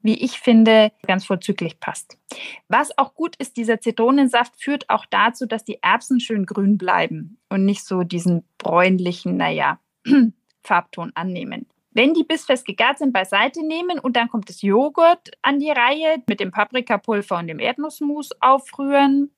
wie 0.04 0.22
ich 0.22 0.38
finde, 0.38 0.92
ganz 1.06 1.24
vorzüglich 1.24 1.80
passt. 1.80 2.18
Was 2.68 2.96
auch 2.98 3.14
gut 3.14 3.36
ist, 3.36 3.56
dieser 3.56 3.80
Zitronensaft 3.80 4.62
führt 4.62 4.88
auch 4.90 5.06
dazu, 5.06 5.46
dass 5.46 5.64
die 5.64 5.82
Erbsen 5.82 6.20
schön 6.20 6.44
grün 6.44 6.76
bleiben 6.76 7.38
und 7.48 7.64
nicht 7.64 7.84
so 7.84 8.02
diesen 8.02 8.44
bräunlichen, 8.58 9.38
naja, 9.38 9.80
Farbton 10.62 11.10
annehmen. 11.14 11.66
Wenn 11.90 12.12
die 12.12 12.24
bissfest 12.24 12.66
gegart 12.66 12.98
sind, 12.98 13.12
beiseite 13.12 13.66
nehmen 13.66 13.98
und 13.98 14.16
dann 14.16 14.28
kommt 14.28 14.48
das 14.50 14.60
Joghurt 14.60 15.30
an 15.42 15.58
die 15.58 15.70
Reihe 15.70 16.22
mit 16.26 16.38
dem 16.38 16.50
Paprikapulver 16.50 17.38
und 17.38 17.46
dem 17.46 17.58
Erdnussmus 17.58 18.30
aufrühren. 18.40 19.34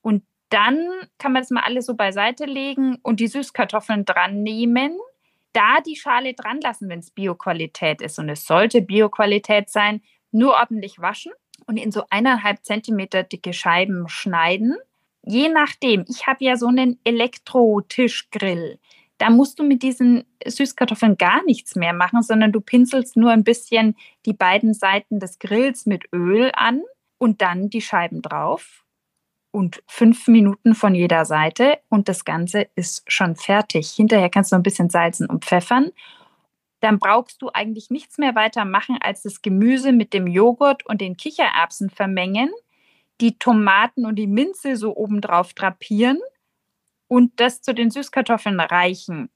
Und 0.00 0.24
dann 0.48 0.78
kann 1.18 1.32
man 1.32 1.42
das 1.42 1.50
mal 1.50 1.62
alles 1.62 1.86
so 1.86 1.94
beiseite 1.94 2.46
legen 2.46 2.98
und 3.02 3.20
die 3.20 3.26
Süßkartoffeln 3.26 4.06
dran 4.06 4.42
nehmen 4.42 4.98
da 5.52 5.80
die 5.80 5.96
Schale 5.96 6.34
dran 6.34 6.60
lassen, 6.60 6.88
wenn 6.88 7.00
es 7.00 7.10
Bioqualität 7.10 8.02
ist. 8.02 8.18
Und 8.18 8.28
es 8.28 8.44
sollte 8.44 8.82
Bioqualität 8.82 9.70
sein, 9.70 10.00
nur 10.30 10.54
ordentlich 10.54 10.98
waschen 11.00 11.32
und 11.66 11.76
in 11.76 11.92
so 11.92 12.04
eineinhalb 12.10 12.64
Zentimeter 12.64 13.22
dicke 13.22 13.52
Scheiben 13.52 14.08
schneiden. 14.08 14.76
Je 15.24 15.48
nachdem, 15.48 16.04
ich 16.08 16.26
habe 16.26 16.44
ja 16.44 16.56
so 16.56 16.68
einen 16.68 16.98
Elektrotischgrill. 17.04 18.78
Da 19.18 19.28
musst 19.28 19.58
du 19.58 19.64
mit 19.64 19.82
diesen 19.82 20.24
Süßkartoffeln 20.46 21.18
gar 21.18 21.44
nichts 21.44 21.76
mehr 21.76 21.92
machen, 21.92 22.22
sondern 22.22 22.52
du 22.52 22.60
pinselst 22.60 23.16
nur 23.16 23.30
ein 23.30 23.44
bisschen 23.44 23.96
die 24.24 24.32
beiden 24.32 24.72
Seiten 24.72 25.20
des 25.20 25.38
Grills 25.38 25.84
mit 25.84 26.04
Öl 26.14 26.50
an 26.54 26.82
und 27.18 27.42
dann 27.42 27.68
die 27.68 27.82
Scheiben 27.82 28.22
drauf 28.22 28.84
und 29.52 29.82
fünf 29.86 30.28
Minuten 30.28 30.74
von 30.74 30.94
jeder 30.94 31.24
Seite 31.24 31.78
und 31.88 32.08
das 32.08 32.24
Ganze 32.24 32.68
ist 32.74 33.10
schon 33.10 33.36
fertig. 33.36 33.90
Hinterher 33.90 34.30
kannst 34.30 34.52
du 34.52 34.56
ein 34.56 34.62
bisschen 34.62 34.90
salzen 34.90 35.26
und 35.26 35.44
pfeffern. 35.44 35.90
Dann 36.80 36.98
brauchst 36.98 37.42
du 37.42 37.50
eigentlich 37.52 37.90
nichts 37.90 38.18
mehr 38.18 38.34
weiter 38.34 38.64
machen, 38.64 38.98
als 39.00 39.22
das 39.22 39.42
Gemüse 39.42 39.92
mit 39.92 40.14
dem 40.14 40.26
Joghurt 40.26 40.86
und 40.86 41.00
den 41.00 41.16
Kichererbsen 41.16 41.90
vermengen, 41.90 42.50
die 43.20 43.38
Tomaten 43.38 44.06
und 44.06 44.16
die 44.16 44.26
Minze 44.26 44.76
so 44.76 44.96
obendrauf 44.96 45.52
drapieren 45.52 46.18
und 47.08 47.38
das 47.40 47.60
zu 47.60 47.74
den 47.74 47.90
Süßkartoffeln 47.90 48.60
reichen. 48.60 49.30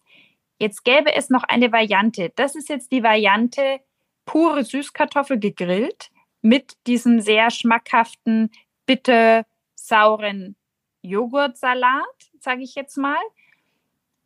Jetzt 0.59 0.85
gäbe 0.85 1.15
es 1.15 1.29
noch 1.29 1.43
eine 1.43 1.73
Variante. 1.73 2.33
Das 2.37 2.55
ist 2.55 2.69
jetzt 2.69 2.93
die 2.93 3.03
Variante 3.03 3.81
pure 4.25 4.65
Süßkartoffel 4.65 5.39
gegrillt 5.39 6.11
mit 6.41 6.75
diesem 6.87 7.21
sehr 7.21 7.51
schmackhaften, 7.51 8.51
bitte 8.87 9.45
sauren 9.87 10.57
Joghurtsalat, 11.03 12.31
sage 12.41 12.63
ich 12.63 12.75
jetzt 12.75 12.97
mal. 12.97 13.21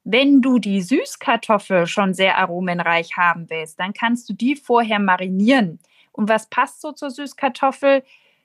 Wenn 0.05 0.41
du 0.41 0.59
die 0.59 0.81
Süßkartoffel 0.81 1.87
schon 1.87 2.15
sehr 2.15 2.39
aromenreich 2.39 3.17
haben 3.17 3.51
willst, 3.51 3.79
dann 3.79 3.93
kannst 3.93 4.29
du 4.29 4.33
die 4.33 4.57
vorher 4.57 4.99
marinieren. 5.01 5.81
Und 6.13 6.29
was 6.29 6.49
passt 6.49 6.81
so 6.81 6.93
zur 6.93 7.11
Süßkartoffel? 7.11 8.05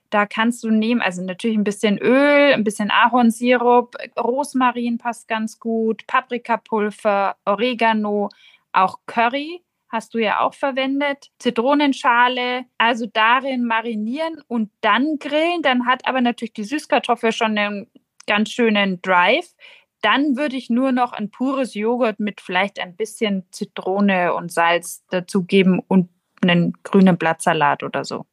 Da 0.09 0.25
kannst 0.25 0.63
du 0.63 0.69
nehmen, 0.69 1.01
also 1.01 1.23
natürlich 1.23 1.57
ein 1.57 1.63
bisschen 1.63 1.97
Öl, 1.97 2.53
ein 2.53 2.63
bisschen 2.63 2.91
Ahornsirup, 2.91 3.95
Rosmarin 4.19 4.97
passt 4.97 5.27
ganz 5.27 5.59
gut, 5.59 6.05
Paprikapulver, 6.05 7.35
Oregano, 7.45 8.29
auch 8.73 8.99
Curry 9.05 9.63
hast 9.93 10.15
du 10.15 10.17
ja 10.17 10.39
auch 10.39 10.55
verwendet. 10.55 11.31
Zitronenschale, 11.39 12.65
also 12.77 13.05
darin 13.05 13.63
marinieren 13.63 14.41
und 14.47 14.71
dann 14.81 15.19
grillen. 15.19 15.61
Dann 15.61 15.85
hat 15.85 16.05
aber 16.07 16.19
natürlich 16.19 16.53
die 16.53 16.63
Süßkartoffel 16.63 17.31
schon 17.31 17.57
einen 17.57 17.87
ganz 18.27 18.49
schönen 18.49 19.01
Drive. 19.01 19.53
Dann 20.01 20.35
würde 20.35 20.57
ich 20.57 20.69
nur 20.69 20.91
noch 20.91 21.13
ein 21.13 21.29
pures 21.29 21.75
Joghurt 21.75 22.19
mit 22.19 22.41
vielleicht 22.41 22.79
ein 22.79 22.95
bisschen 22.95 23.45
Zitrone 23.51 24.33
und 24.33 24.51
Salz 24.51 25.05
dazugeben 25.09 25.79
und 25.79 26.09
einen 26.41 26.73
grünen 26.83 27.17
Blattsalat 27.17 27.83
oder 27.83 28.03
so. 28.03 28.25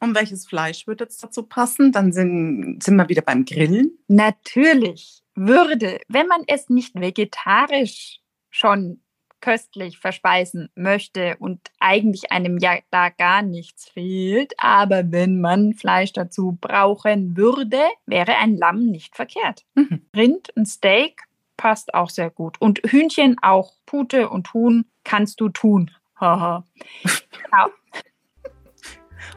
Und 0.00 0.14
welches 0.14 0.46
Fleisch 0.46 0.86
würde 0.86 1.04
jetzt 1.04 1.22
dazu 1.22 1.42
passen? 1.42 1.90
Dann 1.90 2.12
sind, 2.12 2.82
sind 2.82 2.96
wir 2.96 3.08
wieder 3.08 3.22
beim 3.22 3.44
Grillen. 3.44 3.98
Natürlich 4.06 5.22
würde, 5.34 5.98
wenn 6.08 6.28
man 6.28 6.42
es 6.46 6.68
nicht 6.68 6.94
vegetarisch 6.94 8.20
schon 8.50 9.00
köstlich 9.44 9.98
verspeisen 9.98 10.70
möchte 10.74 11.36
und 11.38 11.60
eigentlich 11.78 12.32
einem 12.32 12.56
ja 12.56 12.78
da 12.90 13.10
gar 13.10 13.42
nichts 13.42 13.90
fehlt, 13.90 14.54
aber 14.56 15.12
wenn 15.12 15.38
man 15.38 15.74
Fleisch 15.74 16.14
dazu 16.14 16.56
brauchen 16.58 17.36
würde, 17.36 17.78
wäre 18.06 18.36
ein 18.38 18.56
Lamm 18.56 18.86
nicht 18.86 19.14
verkehrt. 19.14 19.66
Mhm. 19.74 20.06
Rind, 20.16 20.56
ein 20.56 20.64
Steak 20.64 21.24
passt 21.58 21.92
auch 21.92 22.08
sehr 22.08 22.30
gut. 22.30 22.58
Und 22.58 22.80
Hühnchen 22.86 23.36
auch. 23.42 23.74
Pute 23.84 24.30
und 24.30 24.54
Huhn 24.54 24.86
kannst 25.04 25.42
du 25.42 25.50
tun. 25.50 25.90
Haha. 26.18 26.64
genau. 27.02 27.66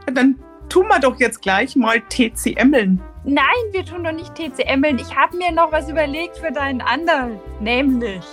Dann 0.14 0.40
tun 0.70 0.88
wir 0.88 1.00
doch 1.02 1.20
jetzt 1.20 1.42
gleich 1.42 1.76
mal 1.76 2.00
TCMeln. 2.00 3.02
Nein, 3.26 3.46
wir 3.72 3.84
tun 3.84 4.06
doch 4.06 4.14
nicht 4.14 4.36
TCMeln. 4.36 5.00
Ich 5.00 5.14
habe 5.18 5.36
mir 5.36 5.52
noch 5.52 5.74
was 5.74 5.90
überlegt 5.90 6.38
für 6.38 6.54
deinen 6.54 6.80
anderen. 6.80 7.42
Nämlich 7.60 8.24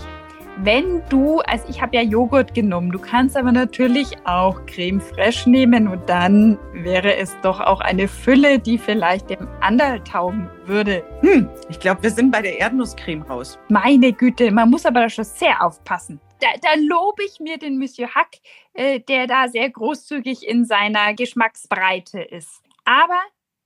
wenn 0.58 1.02
du, 1.08 1.40
also 1.40 1.64
ich 1.68 1.82
habe 1.82 1.96
ja 1.96 2.02
Joghurt 2.02 2.54
genommen, 2.54 2.92
du 2.92 2.98
kannst 2.98 3.36
aber 3.36 3.50
natürlich 3.50 4.16
auch 4.24 4.64
Creme 4.66 5.00
fraiche 5.00 5.50
nehmen 5.50 5.88
und 5.88 6.08
dann 6.08 6.58
wäre 6.72 7.16
es 7.16 7.36
doch 7.42 7.60
auch 7.60 7.80
eine 7.80 8.06
Fülle, 8.06 8.58
die 8.58 8.78
vielleicht 8.78 9.30
dem 9.30 9.48
Anderl 9.60 10.02
taugen 10.04 10.48
würde. 10.66 11.04
Hm, 11.20 11.48
ich 11.68 11.80
glaube, 11.80 12.04
wir 12.04 12.10
sind 12.10 12.30
bei 12.30 12.40
der 12.40 12.58
Erdnusscreme 12.58 13.22
raus. 13.22 13.58
Meine 13.68 14.12
Güte, 14.12 14.50
man 14.52 14.70
muss 14.70 14.86
aber 14.86 15.08
schon 15.08 15.24
sehr 15.24 15.60
aufpassen. 15.64 16.20
Da, 16.40 16.48
da 16.62 16.68
lobe 16.78 17.24
ich 17.24 17.40
mir 17.40 17.58
den 17.58 17.78
Monsieur 17.78 18.14
Hack, 18.14 18.36
äh, 18.74 19.00
der 19.00 19.26
da 19.26 19.48
sehr 19.48 19.68
großzügig 19.70 20.46
in 20.46 20.64
seiner 20.64 21.14
Geschmacksbreite 21.14 22.20
ist. 22.20 22.62
Aber 22.84 23.20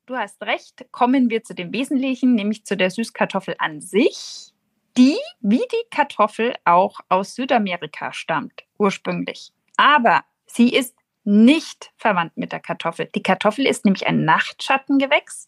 du 0.06 0.16
hast 0.16 0.42
recht, 0.42 0.86
kommen 0.90 1.28
wir 1.28 1.42
zu 1.42 1.54
dem 1.54 1.72
Wesentlichen, 1.72 2.34
nämlich 2.34 2.64
zu 2.64 2.76
der 2.76 2.90
Süßkartoffel 2.90 3.56
an 3.58 3.80
sich 3.80 4.52
die 4.98 5.16
wie 5.40 5.58
die 5.58 5.88
Kartoffel 5.90 6.54
auch 6.64 7.00
aus 7.08 7.36
Südamerika 7.36 8.12
stammt, 8.12 8.64
ursprünglich. 8.78 9.52
Aber 9.76 10.24
sie 10.46 10.70
ist 10.70 10.96
nicht 11.24 11.92
verwandt 11.96 12.36
mit 12.36 12.52
der 12.52 12.60
Kartoffel. 12.60 13.08
Die 13.14 13.22
Kartoffel 13.22 13.66
ist 13.66 13.84
nämlich 13.84 14.06
ein 14.06 14.24
Nachtschattengewächs 14.24 15.46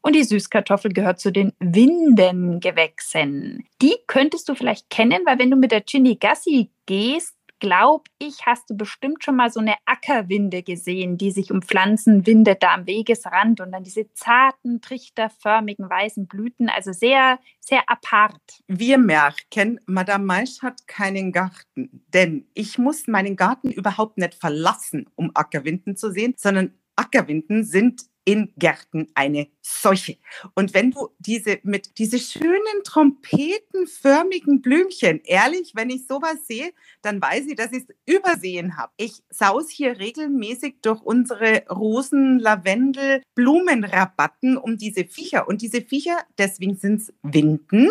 und 0.00 0.14
die 0.14 0.24
Süßkartoffel 0.24 0.92
gehört 0.92 1.20
zu 1.20 1.30
den 1.30 1.52
Windengewächsen. 1.58 3.66
Die 3.82 3.96
könntest 4.06 4.48
du 4.48 4.54
vielleicht 4.54 4.88
kennen, 4.88 5.22
weil 5.26 5.38
wenn 5.38 5.50
du 5.50 5.56
mit 5.56 5.70
der 5.70 5.84
Gassi 6.18 6.70
gehst, 6.86 7.36
glaube 7.58 8.04
ich, 8.18 8.46
hast 8.46 8.70
du 8.70 8.76
bestimmt 8.76 9.24
schon 9.24 9.36
mal 9.36 9.50
so 9.50 9.60
eine 9.60 9.74
Ackerwinde 9.84 10.62
gesehen, 10.62 11.18
die 11.18 11.30
sich 11.30 11.50
um 11.50 11.62
Pflanzen 11.62 12.26
windet, 12.26 12.62
da 12.62 12.74
am 12.74 12.86
Wegesrand 12.86 13.60
und 13.60 13.72
dann 13.72 13.84
diese 13.84 14.12
zarten, 14.12 14.80
trichterförmigen 14.80 15.88
weißen 15.88 16.26
Blüten, 16.26 16.68
also 16.68 16.92
sehr, 16.92 17.38
sehr 17.60 17.82
apart. 17.86 18.40
Wir 18.66 18.98
merken, 18.98 19.80
Madame 19.86 20.24
Maisch 20.24 20.62
hat 20.62 20.86
keinen 20.86 21.32
Garten, 21.32 22.04
denn 22.14 22.46
ich 22.54 22.78
muss 22.78 23.06
meinen 23.06 23.36
Garten 23.36 23.70
überhaupt 23.70 24.18
nicht 24.18 24.34
verlassen, 24.34 25.08
um 25.14 25.30
Ackerwinden 25.34 25.96
zu 25.96 26.10
sehen, 26.10 26.34
sondern 26.36 26.72
Ackerwinden 26.96 27.64
sind 27.64 28.02
in 28.28 28.52
Gärten 28.58 29.08
eine 29.14 29.48
Seuche. 29.62 30.18
Und 30.54 30.74
wenn 30.74 30.90
du 30.90 31.08
diese 31.18 31.60
mit 31.62 31.96
diese 31.96 32.18
schönen 32.18 32.84
trompetenförmigen 32.84 34.60
Blümchen, 34.60 35.22
ehrlich, 35.24 35.72
wenn 35.74 35.88
ich 35.88 36.06
sowas 36.06 36.46
sehe, 36.46 36.74
dann 37.00 37.22
weiß 37.22 37.46
ich, 37.46 37.54
dass 37.54 37.72
ich 37.72 37.84
es 37.88 38.14
übersehen 38.14 38.76
habe. 38.76 38.92
Ich 38.98 39.22
saus 39.30 39.70
hier 39.70 39.98
regelmäßig 39.98 40.82
durch 40.82 41.00
unsere 41.00 41.64
Rosen, 41.70 42.38
Lavendel, 42.38 43.22
Blumenrabatten 43.34 44.58
um 44.58 44.76
diese 44.76 45.06
Viecher. 45.06 45.48
Und 45.48 45.62
diese 45.62 45.80
Viecher, 45.80 46.18
deswegen 46.36 46.76
sind 46.76 47.00
es 47.00 47.14
Winden, 47.22 47.88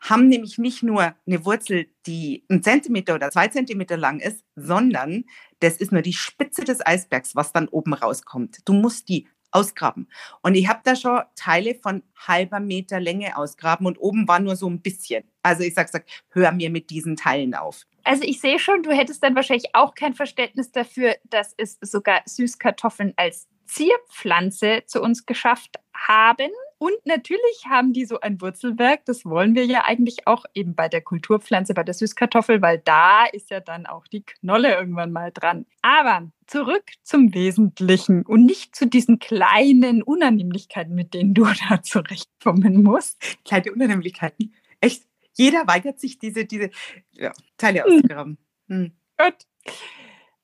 haben 0.00 0.28
nämlich 0.28 0.56
nicht 0.58 0.84
nur 0.84 1.16
eine 1.26 1.44
Wurzel, 1.44 1.88
die 2.06 2.44
ein 2.48 2.62
Zentimeter 2.62 3.16
oder 3.16 3.32
zwei 3.32 3.48
Zentimeter 3.48 3.96
lang 3.96 4.20
ist, 4.20 4.44
sondern 4.54 5.24
das 5.58 5.78
ist 5.78 5.90
nur 5.90 6.02
die 6.02 6.12
Spitze 6.12 6.62
des 6.62 6.86
Eisbergs, 6.86 7.34
was 7.34 7.52
dann 7.52 7.66
oben 7.66 7.92
rauskommt. 7.92 8.58
Du 8.64 8.72
musst 8.72 9.08
die 9.08 9.26
ausgraben. 9.52 10.08
Und 10.42 10.54
ich 10.54 10.68
habe 10.68 10.80
da 10.84 10.96
schon 10.96 11.20
Teile 11.34 11.74
von 11.74 12.02
halber 12.16 12.60
Meter 12.60 13.00
Länge 13.00 13.36
ausgraben 13.36 13.86
und 13.86 13.98
oben 13.98 14.28
war 14.28 14.40
nur 14.40 14.56
so 14.56 14.68
ein 14.68 14.80
bisschen. 14.80 15.24
Also 15.42 15.62
ich 15.62 15.74
sag, 15.74 15.88
sag, 15.88 16.04
hör 16.30 16.52
mir 16.52 16.70
mit 16.70 16.90
diesen 16.90 17.16
Teilen 17.16 17.54
auf. 17.54 17.82
Also 18.04 18.22
ich 18.24 18.40
sehe 18.40 18.58
schon, 18.58 18.82
du 18.82 18.92
hättest 18.92 19.22
dann 19.22 19.34
wahrscheinlich 19.34 19.74
auch 19.74 19.94
kein 19.94 20.14
Verständnis 20.14 20.72
dafür, 20.72 21.16
dass 21.24 21.54
es 21.56 21.78
sogar 21.80 22.22
Süßkartoffeln 22.24 23.12
als 23.16 23.48
Zierpflanze 23.66 24.82
zu 24.86 25.00
uns 25.00 25.26
geschafft 25.26 25.76
haben. 25.94 26.50
Und 26.82 26.94
natürlich 27.04 27.66
haben 27.68 27.92
die 27.92 28.06
so 28.06 28.20
ein 28.20 28.40
Wurzelwerk. 28.40 29.04
Das 29.04 29.26
wollen 29.26 29.54
wir 29.54 29.66
ja 29.66 29.84
eigentlich 29.84 30.26
auch 30.26 30.46
eben 30.54 30.74
bei 30.74 30.88
der 30.88 31.02
Kulturpflanze, 31.02 31.74
bei 31.74 31.82
der 31.82 31.92
Süßkartoffel, 31.92 32.62
weil 32.62 32.78
da 32.78 33.26
ist 33.26 33.50
ja 33.50 33.60
dann 33.60 33.84
auch 33.84 34.06
die 34.06 34.24
Knolle 34.24 34.76
irgendwann 34.76 35.12
mal 35.12 35.30
dran. 35.30 35.66
Aber 35.82 36.30
zurück 36.46 36.84
zum 37.02 37.34
Wesentlichen 37.34 38.24
und 38.24 38.46
nicht 38.46 38.74
zu 38.74 38.86
diesen 38.86 39.18
kleinen 39.18 40.02
Unannehmlichkeiten, 40.02 40.94
mit 40.94 41.12
denen 41.12 41.34
du 41.34 41.44
da 41.68 41.82
zurechtkommen 41.82 42.82
musst. 42.82 43.36
Kleine 43.44 43.72
Unannehmlichkeiten? 43.72 44.54
Echt? 44.80 45.02
Jeder 45.34 45.66
weigert 45.66 46.00
sich, 46.00 46.18
diese, 46.18 46.46
diese 46.46 46.70
ja, 47.12 47.34
Teile 47.58 47.84
hm. 47.84 47.92
auszugraben. 47.92 48.38
Hm. 48.68 48.92
Gut. 49.18 49.36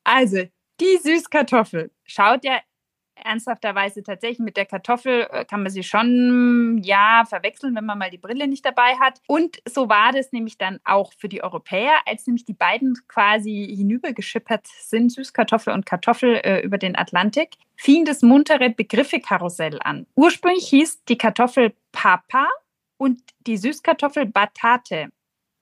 Also, 0.05 0.43
die 0.81 0.99
Süßkartoffel 1.03 1.93
schaut 2.05 2.45
ja 2.45 2.61
ernsthafterweise 3.17 4.03
tatsächlich 4.03 4.39
mit 4.39 4.57
der 4.57 4.67
Kartoffel 4.67 5.27
äh, 5.31 5.45
kann 5.45 5.63
man 5.63 5.73
sie 5.73 5.83
schon 5.83 6.81
ja 6.83 7.25
verwechseln, 7.29 7.75
wenn 7.75 7.85
man 7.85 7.99
mal 7.99 8.11
die 8.11 8.19
Brille 8.19 8.47
nicht 8.47 8.65
dabei 8.65 8.97
hat. 9.01 9.21
Und 9.27 9.59
so 9.69 9.89
war 9.89 10.13
das 10.13 10.33
nämlich 10.33 10.59
dann 10.59 10.81
auch 10.85 11.13
für 11.19 11.29
die 11.29 11.43
Europäer, 11.43 11.95
als 12.07 12.27
nämlich 12.27 12.45
die 12.45 12.55
beiden 12.55 12.97
quasi 13.09 13.75
hinübergeschippert 13.77 14.67
sind, 14.67 15.13
Süßkartoffel 15.13 15.73
und 15.73 15.87
Kartoffel 15.87 16.37
äh, 16.37 16.61
über 16.61 16.79
den 16.79 16.97
Atlantik, 16.97 17.55
fing 17.77 18.05
das 18.05 18.23
muntere 18.23 18.71
Begriffekarussell 18.71 19.79
an. 19.83 20.07
Ursprünglich 20.15 20.69
hieß 20.69 21.05
die 21.05 21.19
Kartoffel 21.19 21.75
Papa 21.93 22.49
und 22.97 23.21
die 23.47 23.57
Süßkartoffel 23.57 24.27
Batate. 24.27 25.09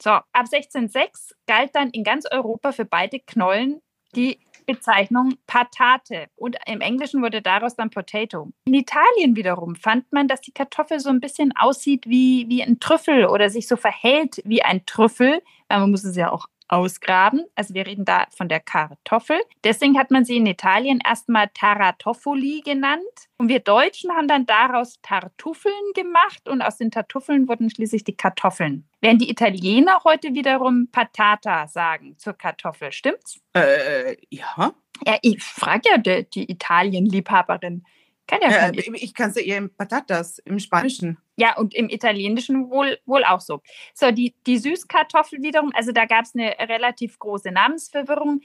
So, 0.02 0.10
ab 0.10 0.26
1606 0.32 1.34
galt 1.46 1.74
dann 1.74 1.90
in 1.90 2.04
ganz 2.04 2.26
Europa 2.30 2.72
für 2.72 2.84
beide 2.84 3.20
Knollen 3.20 3.80
die 4.14 4.38
Bezeichnung 4.66 5.34
Patate 5.46 6.26
und 6.36 6.56
im 6.66 6.80
Englischen 6.80 7.22
wurde 7.22 7.42
daraus 7.42 7.76
dann 7.76 7.90
Potato. 7.90 8.50
In 8.64 8.74
Italien 8.74 9.36
wiederum 9.36 9.76
fand 9.76 10.12
man, 10.12 10.28
dass 10.28 10.40
die 10.40 10.52
Kartoffel 10.52 11.00
so 11.00 11.10
ein 11.10 11.20
bisschen 11.20 11.52
aussieht 11.56 12.06
wie, 12.06 12.46
wie 12.48 12.62
ein 12.62 12.80
Trüffel 12.80 13.26
oder 13.26 13.50
sich 13.50 13.68
so 13.68 13.76
verhält 13.76 14.42
wie 14.44 14.62
ein 14.62 14.84
Trüffel, 14.86 15.42
weil 15.68 15.80
man 15.80 15.90
muss 15.90 16.04
es 16.04 16.16
ja 16.16 16.30
auch 16.30 16.46
ausgraben. 16.74 17.44
Also 17.54 17.74
wir 17.74 17.86
reden 17.86 18.04
da 18.04 18.26
von 18.36 18.48
der 18.48 18.60
Kartoffel. 18.60 19.40
Deswegen 19.62 19.96
hat 19.96 20.10
man 20.10 20.24
sie 20.24 20.36
in 20.36 20.46
Italien 20.46 21.00
erstmal 21.04 21.48
Taratoffoli 21.54 22.62
genannt. 22.64 23.02
Und 23.38 23.48
wir 23.48 23.60
Deutschen 23.60 24.10
haben 24.12 24.28
dann 24.28 24.44
daraus 24.44 25.00
Tartuffeln 25.02 25.74
gemacht 25.94 26.48
und 26.48 26.62
aus 26.62 26.78
den 26.78 26.90
Tartuffeln 26.90 27.48
wurden 27.48 27.70
schließlich 27.70 28.04
die 28.04 28.16
Kartoffeln. 28.16 28.88
Während 29.00 29.22
die 29.22 29.30
Italiener 29.30 30.00
heute 30.04 30.34
wiederum 30.34 30.88
Patata 30.90 31.68
sagen 31.68 32.18
zur 32.18 32.32
Kartoffel, 32.34 32.90
stimmt's? 32.92 33.40
Äh, 33.54 34.16
ja. 34.30 34.74
Ja, 35.06 35.18
ich 35.22 35.42
frage 35.42 35.90
ja 35.90 35.98
die, 35.98 36.28
die 36.28 36.50
Italien-Liebhaberin. 36.50 37.84
Kann 38.26 38.40
ja, 38.42 38.50
ja 38.50 38.70
ich 38.72 39.14
kann 39.14 39.30
es 39.30 39.36
ja 39.36 39.42
eher 39.42 39.58
im 39.58 39.70
Patatas, 39.74 40.38
im 40.40 40.58
Spanischen. 40.58 41.18
Ja, 41.36 41.56
und 41.56 41.74
im 41.74 41.88
Italienischen 41.88 42.70
wohl, 42.70 42.98
wohl 43.06 43.24
auch 43.24 43.40
so. 43.40 43.60
So, 43.92 44.10
die, 44.12 44.34
die 44.46 44.58
Süßkartoffel 44.58 45.42
wiederum, 45.42 45.72
also 45.74 45.90
da 45.92 46.04
gab 46.04 46.24
es 46.24 46.34
eine 46.34 46.54
relativ 46.68 47.18
große 47.18 47.50
Namensverwirrung. 47.50 48.40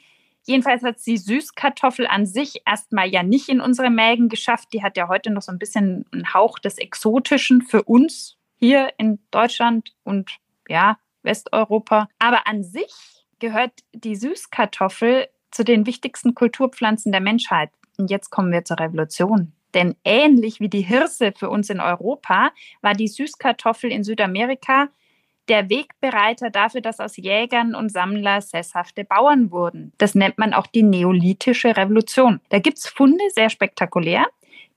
Jedenfalls 0.45 0.81
hat 0.83 0.95
die 1.05 1.17
Süßkartoffel 1.17 2.07
an 2.07 2.25
sich 2.25 2.63
erstmal 2.65 3.07
ja 3.07 3.21
nicht 3.21 3.49
in 3.49 3.61
unsere 3.61 3.89
Mägen 3.89 4.29
geschafft. 4.29 4.69
Die 4.73 4.81
hat 4.81 4.97
ja 4.97 5.07
heute 5.07 5.29
noch 5.29 5.43
so 5.43 5.51
ein 5.51 5.59
bisschen 5.59 6.05
einen 6.11 6.33
Hauch 6.33 6.57
des 6.57 6.77
Exotischen 6.77 7.61
für 7.61 7.83
uns 7.83 8.37
hier 8.55 8.91
in 8.97 9.19
Deutschland 9.31 9.93
und 10.03 10.31
ja, 10.67 10.97
Westeuropa. 11.21 12.09
Aber 12.17 12.47
an 12.47 12.63
sich 12.63 12.93
gehört 13.39 13.73
die 13.93 14.15
Süßkartoffel 14.15 15.27
zu 15.51 15.63
den 15.63 15.85
wichtigsten 15.85 16.35
Kulturpflanzen 16.35 17.11
der 17.11 17.21
Menschheit. 17.21 17.69
Und 17.97 18.09
jetzt 18.09 18.29
kommen 18.29 18.51
wir 18.51 18.63
zur 18.63 18.79
Revolution. 18.79 19.53
Denn 19.73 19.95
ähnlich 20.03 20.59
wie 20.59 20.69
die 20.69 20.81
Hirse 20.81 21.33
für 21.35 21.49
uns 21.49 21.69
in 21.69 21.79
Europa 21.79 22.51
war 22.81 22.93
die 22.93 23.07
Süßkartoffel 23.07 23.91
in 23.91 24.03
Südamerika 24.03 24.89
der 25.47 25.69
Wegbereiter 25.69 26.51
dafür, 26.51 26.81
dass 26.81 26.99
aus 26.99 27.17
Jägern 27.17 27.73
und 27.73 27.91
Sammler 27.91 28.41
sesshafte 28.41 29.03
Bauern 29.03 29.51
wurden. 29.51 29.93
Das 29.97 30.13
nennt 30.13 30.37
man 30.37 30.53
auch 30.53 30.67
die 30.67 30.83
neolithische 30.83 31.75
Revolution. 31.75 32.39
Da 32.49 32.59
gibt 32.59 32.77
es 32.77 32.87
Funde, 32.87 33.23
sehr 33.33 33.49
spektakulär 33.49 34.25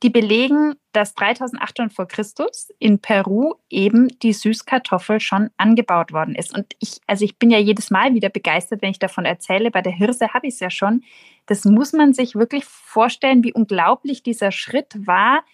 die 0.02 0.10
belegen, 0.10 0.74
dass 0.92 1.14
3800 1.14 1.92
vor 1.92 2.06
Christus 2.08 2.72
in 2.78 2.98
Peru 2.98 3.54
eben 3.70 4.08
die 4.20 4.32
Süßkartoffel 4.32 5.20
schon 5.20 5.50
angebaut 5.56 6.12
worden 6.12 6.34
ist. 6.34 6.54
Und 6.54 6.74
ich, 6.80 7.00
also 7.06 7.24
ich 7.24 7.38
bin 7.38 7.50
ja 7.50 7.58
jedes 7.58 7.90
Mal 7.90 8.12
wieder 8.14 8.28
begeistert, 8.28 8.82
wenn 8.82 8.90
ich 8.90 8.98
davon 8.98 9.24
erzähle. 9.24 9.70
Bei 9.70 9.80
der 9.80 9.92
Hirse 9.92 10.34
habe 10.34 10.48
ich 10.48 10.54
es 10.54 10.60
ja 10.60 10.70
schon. 10.70 11.04
Das 11.46 11.64
muss 11.64 11.92
man 11.92 12.12
sich 12.12 12.34
wirklich 12.34 12.64
vorstellen, 12.64 13.44
wie 13.44 13.52
unglaublich 13.52 14.22
dieser 14.22 14.52
Schritt 14.52 15.06
war, 15.06 15.44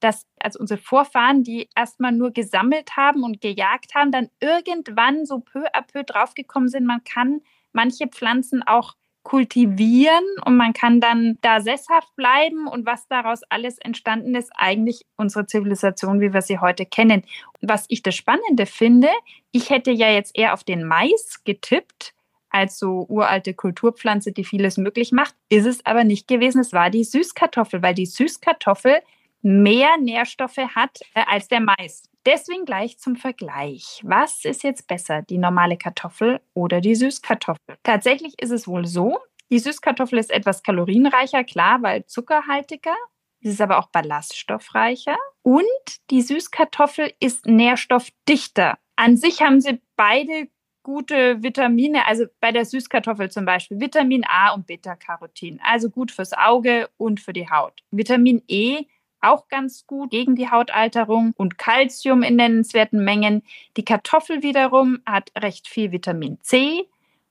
dass 0.00 0.26
also 0.38 0.58
unsere 0.58 0.80
Vorfahren, 0.80 1.42
die 1.44 1.68
erstmal 1.74 2.12
nur 2.12 2.30
gesammelt 2.30 2.96
haben 2.96 3.22
und 3.22 3.40
gejagt 3.40 3.94
haben, 3.94 4.12
dann 4.12 4.28
irgendwann 4.40 5.24
so 5.24 5.40
peu 5.40 5.64
à 5.72 5.82
peu 5.82 6.02
draufgekommen 6.02 6.68
sind, 6.68 6.84
man 6.84 7.04
kann 7.04 7.40
manche 7.72 8.06
Pflanzen 8.08 8.62
auch 8.62 8.94
kultivieren 9.24 10.22
und 10.44 10.56
man 10.56 10.74
kann 10.74 11.00
dann 11.00 11.38
da 11.40 11.60
sesshaft 11.60 12.14
bleiben 12.14 12.68
und 12.68 12.86
was 12.86 13.08
daraus 13.08 13.40
alles 13.48 13.78
entstanden 13.78 14.34
ist, 14.34 14.52
eigentlich 14.54 15.06
unsere 15.16 15.46
Zivilisation, 15.46 16.20
wie 16.20 16.34
wir 16.34 16.42
sie 16.42 16.58
heute 16.58 16.84
kennen. 16.84 17.24
Was 17.62 17.86
ich 17.88 18.02
das 18.02 18.14
Spannende 18.14 18.66
finde, 18.66 19.08
ich 19.50 19.70
hätte 19.70 19.90
ja 19.90 20.10
jetzt 20.10 20.36
eher 20.36 20.52
auf 20.52 20.62
den 20.62 20.84
Mais 20.84 21.42
getippt, 21.44 22.14
als 22.54 22.78
so 22.78 23.04
uralte 23.08 23.52
Kulturpflanze, 23.52 24.32
die 24.32 24.44
vieles 24.44 24.78
möglich 24.78 25.10
macht, 25.10 25.34
ist 25.48 25.66
es 25.66 25.84
aber 25.84 26.04
nicht 26.04 26.28
gewesen. 26.28 26.60
Es 26.60 26.72
war 26.72 26.88
die 26.88 27.04
Süßkartoffel, 27.04 27.82
weil 27.82 27.94
die 27.94 28.06
Süßkartoffel 28.06 29.00
mehr 29.42 29.98
Nährstoffe 29.98 30.56
hat 30.56 31.00
äh, 31.14 31.24
als 31.26 31.48
der 31.48 31.60
Mais. 31.60 32.08
Deswegen 32.24 32.64
gleich 32.64 32.98
zum 32.98 33.16
Vergleich. 33.16 34.00
Was 34.02 34.44
ist 34.44 34.62
jetzt 34.62 34.86
besser, 34.86 35.22
die 35.22 35.36
normale 35.36 35.76
Kartoffel 35.76 36.40
oder 36.54 36.80
die 36.80 36.94
Süßkartoffel? 36.94 37.76
Tatsächlich 37.82 38.40
ist 38.40 38.50
es 38.50 38.66
wohl 38.66 38.86
so, 38.86 39.18
die 39.50 39.58
Süßkartoffel 39.58 40.18
ist 40.18 40.30
etwas 40.30 40.62
kalorienreicher, 40.62 41.44
klar, 41.44 41.82
weil 41.82 42.06
zuckerhaltiger. 42.06 42.94
Sie 43.40 43.50
ist 43.50 43.60
aber 43.60 43.78
auch 43.78 43.88
ballaststoffreicher. 43.88 45.16
Und 45.42 45.64
die 46.10 46.22
Süßkartoffel 46.22 47.12
ist 47.20 47.46
nährstoffdichter. 47.46 48.78
An 48.96 49.16
sich 49.16 49.42
haben 49.42 49.60
sie 49.60 49.82
beide 49.96 50.48
gute 50.84 51.42
Vitamine, 51.42 52.06
also 52.06 52.26
bei 52.38 52.52
der 52.52 52.64
Süßkartoffel 52.64 53.32
zum 53.32 53.44
Beispiel 53.44 53.80
Vitamin 53.80 54.24
A 54.28 54.54
und 54.54 54.68
Beta-Carotin, 54.68 55.58
also 55.64 55.90
gut 55.90 56.12
fürs 56.12 56.32
Auge 56.32 56.88
und 56.96 57.18
für 57.18 57.32
die 57.32 57.50
Haut. 57.50 57.82
Vitamin 57.90 58.40
E 58.46 58.84
auch 59.24 59.48
ganz 59.48 59.86
gut 59.86 60.10
gegen 60.10 60.36
die 60.36 60.50
Hautalterung 60.50 61.32
und 61.36 61.56
Kalzium 61.58 62.22
in 62.22 62.36
nennenswerten 62.36 63.02
Mengen. 63.02 63.42
Die 63.76 63.84
Kartoffel 63.84 64.42
wiederum 64.42 65.00
hat 65.06 65.32
recht 65.36 65.66
viel 65.66 65.90
Vitamin 65.90 66.38
C 66.42 66.84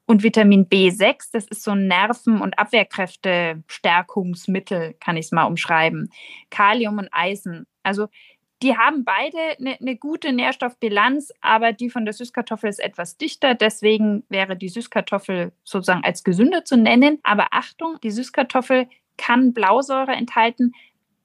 Und 0.06 0.24
Vitamin 0.24 0.68
B6, 0.68 1.30
das 1.32 1.48
ist 1.48 1.64
so 1.64 1.72
ein 1.72 1.88
Nerven- 1.88 2.42
und 2.42 2.60
Abwehrkräfte-Stärkungsmittel, 2.60 4.96
kann 5.00 5.16
ich 5.16 5.28
es 5.28 5.32
mal 5.32 5.46
umschreiben. 5.46 6.12
Kalium 6.50 6.98
und 6.98 7.08
Eisen. 7.12 7.66
Also 7.84 8.10
die 8.64 8.78
haben 8.78 9.04
beide 9.04 9.38
eine, 9.60 9.78
eine, 9.80 9.98
gute 9.98 10.32
Nährstoffbilanz, 10.32 11.34
aber 11.42 11.74
die 11.74 11.90
von 11.90 12.06
der 12.06 12.14
Süßkartoffel 12.14 12.70
ist 12.70 12.80
etwas 12.80 13.18
dichter. 13.18 13.56
Deswegen 13.56 14.24
wäre 14.30 14.56
die 14.56 14.70
Süßkartoffel 14.70 15.52
sozusagen 15.66 16.04
als 16.04 16.24
gesünder 16.24 16.64
zu 16.64 16.78
nennen. 16.78 17.20
Aber 17.24 17.48
Achtung, 17.52 17.98
die 18.02 18.12
Süßkartoffel 18.12 18.88
kann 19.18 19.54
Blausäure 19.54 20.14
enthalten. 20.14 20.72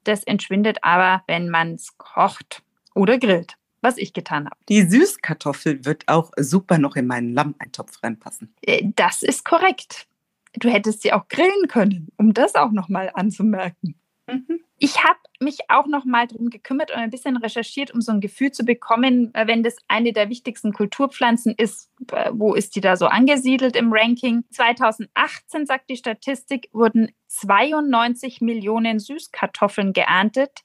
Das 0.02 0.24
entschwindet 0.24 0.78
aber, 0.82 1.22
wenn 1.28 1.48
man 1.48 1.74
es 1.74 1.96
kocht 1.96 2.62
oder 2.94 3.18
grillt, 3.18 3.54
was 3.82 3.98
ich 3.98 4.12
getan 4.12 4.46
habe. 4.46 4.56
Die 4.68 4.82
Süßkartoffel 4.82 5.84
wird 5.84 6.08
auch 6.08 6.32
super 6.38 6.78
noch 6.78 6.96
in 6.96 7.06
meinen 7.06 7.34
Lammeintopf 7.34 8.02
reinpassen. 8.02 8.52
Äh, 8.62 8.90
das 8.96 9.22
ist 9.22 9.44
korrekt. 9.44 10.08
Du 10.54 10.68
hättest 10.68 11.02
sie 11.02 11.12
auch 11.12 11.28
grillen 11.28 11.68
können, 11.68 12.08
um 12.16 12.34
das 12.34 12.56
auch 12.56 12.72
nochmal 12.72 13.12
anzumerken. 13.14 13.94
Mhm. 14.26 14.60
Ich 14.80 15.02
habe 15.02 15.18
mich 15.40 15.58
auch 15.68 15.86
noch 15.86 16.04
mal 16.04 16.28
darum 16.28 16.50
gekümmert 16.50 16.92
und 16.92 16.98
ein 16.98 17.10
bisschen 17.10 17.36
recherchiert, 17.36 17.92
um 17.92 18.00
so 18.00 18.12
ein 18.12 18.20
Gefühl 18.20 18.52
zu 18.52 18.64
bekommen, 18.64 19.34
äh, 19.34 19.48
wenn 19.48 19.64
das 19.64 19.76
eine 19.88 20.12
der 20.12 20.28
wichtigsten 20.28 20.72
Kulturpflanzen 20.72 21.54
ist, 21.56 21.90
äh, 22.12 22.30
wo 22.32 22.54
ist 22.54 22.76
die 22.76 22.80
da 22.80 22.96
so 22.96 23.06
angesiedelt 23.06 23.74
im 23.74 23.92
Ranking? 23.92 24.44
2018 24.52 25.66
sagt 25.66 25.90
die 25.90 25.96
Statistik, 25.96 26.68
wurden 26.72 27.10
92 27.26 28.40
Millionen 28.40 29.00
Süßkartoffeln 29.00 29.92
geerntet. 29.92 30.60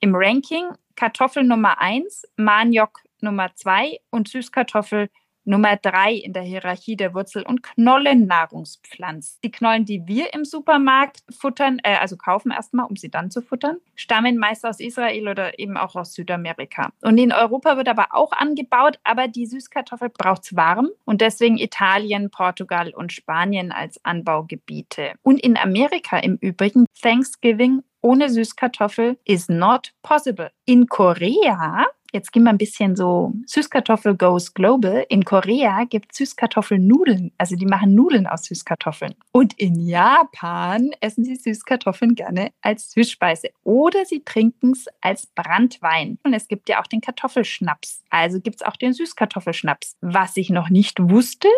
Im 0.00 0.14
Ranking 0.14 0.68
Kartoffel 0.96 1.44
Nummer 1.44 1.80
1, 1.80 2.24
Maniok 2.36 3.00
Nummer 3.20 3.54
2 3.54 4.00
und 4.10 4.28
Süßkartoffel 4.28 5.10
Nummer 5.44 5.76
drei 5.76 6.14
in 6.14 6.32
der 6.32 6.42
Hierarchie 6.42 6.96
der 6.96 7.14
Wurzel- 7.14 7.46
und 7.46 7.62
Knollennahrungspflanzen. 7.62 9.38
Die 9.44 9.50
Knollen, 9.50 9.84
die 9.84 10.06
wir 10.06 10.34
im 10.34 10.44
Supermarkt 10.44 11.20
futtern, 11.30 11.80
äh, 11.82 11.96
also 11.96 12.16
kaufen 12.16 12.52
erstmal, 12.52 12.86
um 12.86 12.96
sie 12.96 13.10
dann 13.10 13.30
zu 13.30 13.42
futtern, 13.42 13.76
stammen 13.94 14.36
meist 14.36 14.64
aus 14.64 14.80
Israel 14.80 15.28
oder 15.28 15.58
eben 15.58 15.76
auch 15.76 15.96
aus 15.96 16.14
Südamerika. 16.14 16.90
Und 17.02 17.18
in 17.18 17.32
Europa 17.32 17.76
wird 17.76 17.88
aber 17.88 18.08
auch 18.10 18.32
angebaut, 18.32 18.98
aber 19.04 19.28
die 19.28 19.46
Süßkartoffel 19.46 20.10
braucht 20.10 20.44
es 20.44 20.56
warm 20.56 20.90
und 21.04 21.20
deswegen 21.20 21.58
Italien, 21.58 22.30
Portugal 22.30 22.92
und 22.94 23.12
Spanien 23.12 23.72
als 23.72 24.04
Anbaugebiete. 24.04 25.12
Und 25.22 25.40
in 25.40 25.56
Amerika 25.56 26.18
im 26.18 26.36
Übrigen 26.36 26.86
Thanksgiving 27.00 27.82
ohne 28.02 28.30
Süßkartoffel 28.30 29.18
is 29.24 29.48
not 29.48 29.92
possible. 30.02 30.50
In 30.64 30.86
Korea 30.86 31.86
Jetzt 32.12 32.32
gehen 32.32 32.42
wir 32.42 32.50
ein 32.50 32.58
bisschen 32.58 32.96
so 32.96 33.32
Süßkartoffel 33.46 34.16
goes 34.16 34.54
global. 34.54 35.04
In 35.08 35.24
Korea 35.24 35.84
gibt 35.84 36.12
es 36.12 36.18
Süßkartoffelnudeln. 36.18 37.32
Also 37.38 37.56
die 37.56 37.66
machen 37.66 37.94
Nudeln 37.94 38.26
aus 38.26 38.44
Süßkartoffeln. 38.44 39.14
Und 39.32 39.54
in 39.58 39.78
Japan 39.78 40.90
essen 41.00 41.24
sie 41.24 41.36
Süßkartoffeln 41.36 42.14
gerne 42.14 42.50
als 42.62 42.90
Süßspeise. 42.92 43.50
Oder 43.62 44.04
sie 44.04 44.22
trinken 44.24 44.72
es 44.72 44.86
als 45.00 45.26
Brandwein. 45.26 46.18
Und 46.24 46.34
es 46.34 46.48
gibt 46.48 46.68
ja 46.68 46.80
auch 46.80 46.86
den 46.86 47.00
Kartoffelschnaps. 47.00 48.02
Also 48.10 48.40
gibt 48.40 48.56
es 48.56 48.66
auch 48.66 48.76
den 48.76 48.92
Süßkartoffelschnaps. 48.92 49.96
Was 50.00 50.36
ich 50.36 50.50
noch 50.50 50.68
nicht 50.68 50.98
wusste, 51.00 51.48